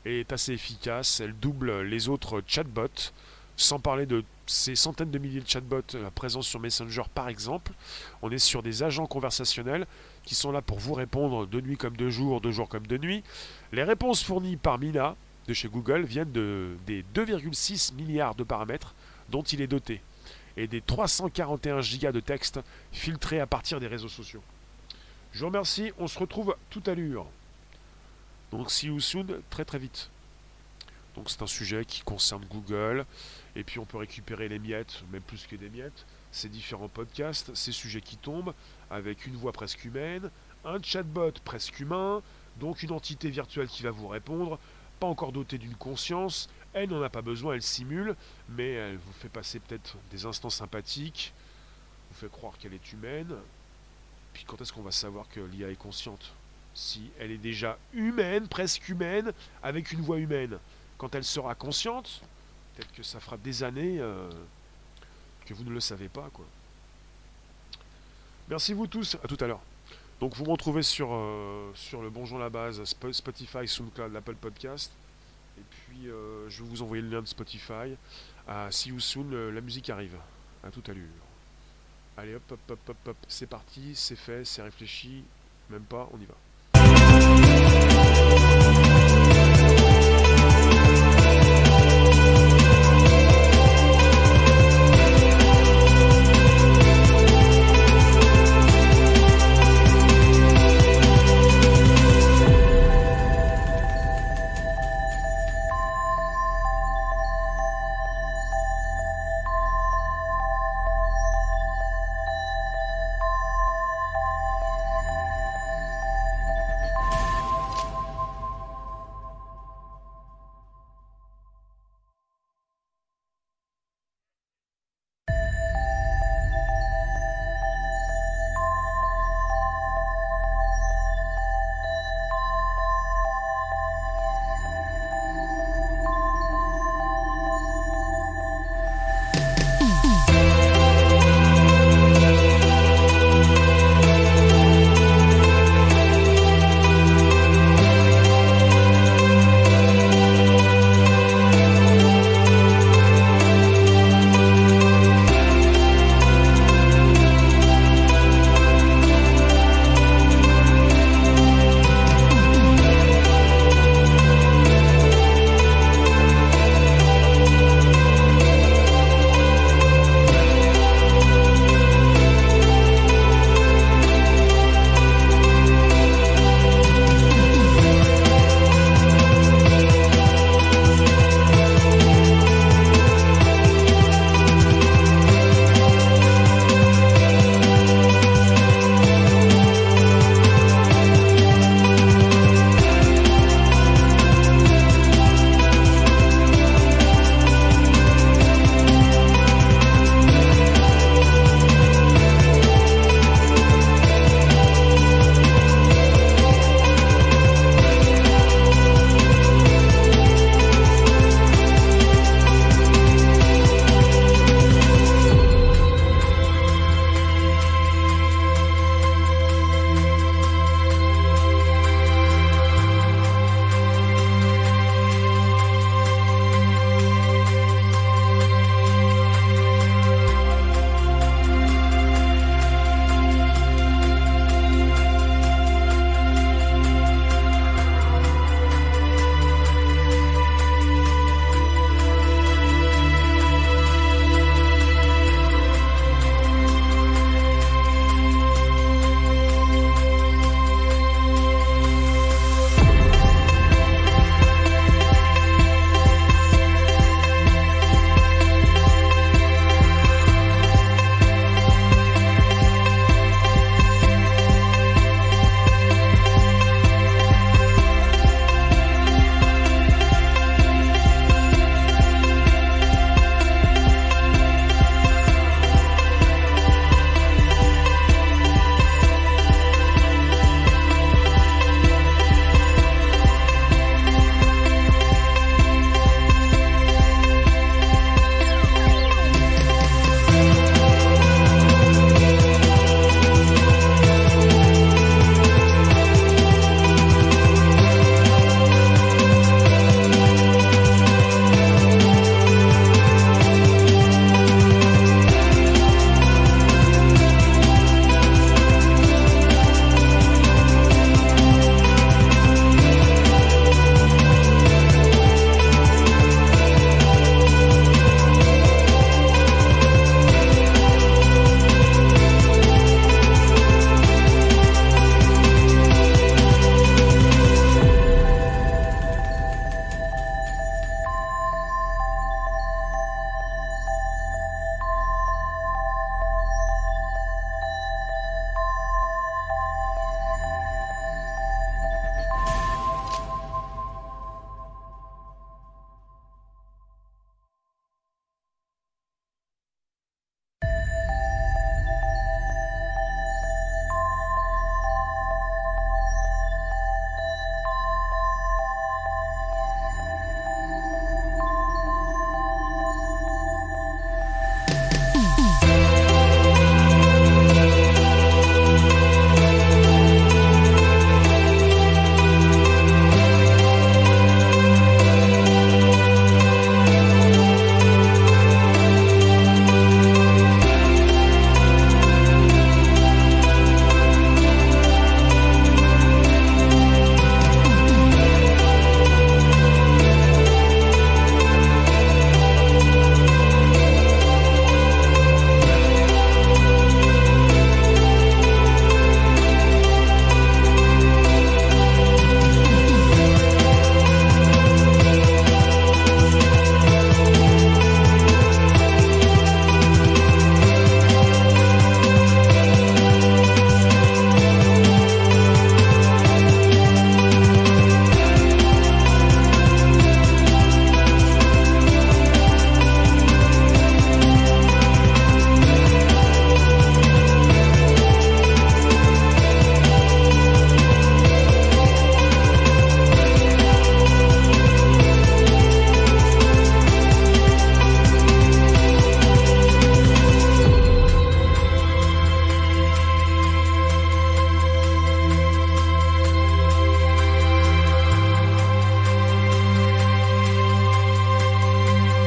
[0.07, 3.13] est assez efficace, elle double les autres chatbots,
[3.57, 7.73] sans parler de ces centaines de milliers de chatbots euh, présents sur Messenger par exemple.
[8.23, 9.87] On est sur des agents conversationnels
[10.25, 12.99] qui sont là pour vous répondre de nuit comme de jour, de jour comme de
[12.99, 13.25] nuit.
[13.73, 15.17] Les réponses fournies par Mila
[15.49, 18.95] de chez Google viennent de, des 2,6 milliards de paramètres
[19.31, 20.01] dont il est doté
[20.57, 22.61] et des 341 gigas de texte
[22.93, 24.43] filtrés à partir des réseaux sociaux.
[25.33, 27.27] Je vous remercie, on se retrouve tout à l'heure.
[28.57, 30.09] Donc see you soon, très très vite.
[31.15, 33.05] Donc c'est un sujet qui concerne Google,
[33.55, 37.55] et puis on peut récupérer les miettes, même plus que des miettes, ces différents podcasts,
[37.55, 38.55] ces sujets qui tombent,
[38.91, 40.31] avec une voix presque humaine,
[40.65, 42.23] un chatbot presque humain,
[42.59, 44.59] donc une entité virtuelle qui va vous répondre,
[45.01, 48.17] pas encore dotée d'une conscience, elle n'en a pas besoin, elle simule,
[48.49, 51.35] mais elle vous fait passer peut-être des instants sympathiques,
[52.11, 53.35] vous fait croire qu'elle est humaine.
[54.33, 56.33] Puis quand est-ce qu'on va savoir que l'IA est consciente?
[56.77, 60.59] Si elle est déjà humaine, presque humaine, avec une voix humaine.
[60.99, 62.21] Quand elle sera consciente,
[62.75, 64.29] peut-être que ça fera des années euh,
[65.47, 66.45] que vous ne le savez pas, quoi.
[68.51, 69.63] Merci vous tous, à tout à l'heure.
[70.21, 74.93] Donc vous me retrouvez sur, euh, sur le Bonjour la base, Spotify, SoundCloud, l'Apple Podcast.
[75.57, 77.97] Et puis euh, je vais vous envoyer le lien de Spotify.
[78.47, 80.19] À See You Soon, la musique arrive.
[80.63, 81.07] À tout à l'heure.
[82.19, 85.25] Allez hop hop hop hop hop, c'est parti, c'est fait, c'est réfléchi.
[85.71, 86.35] Même pas, on y va.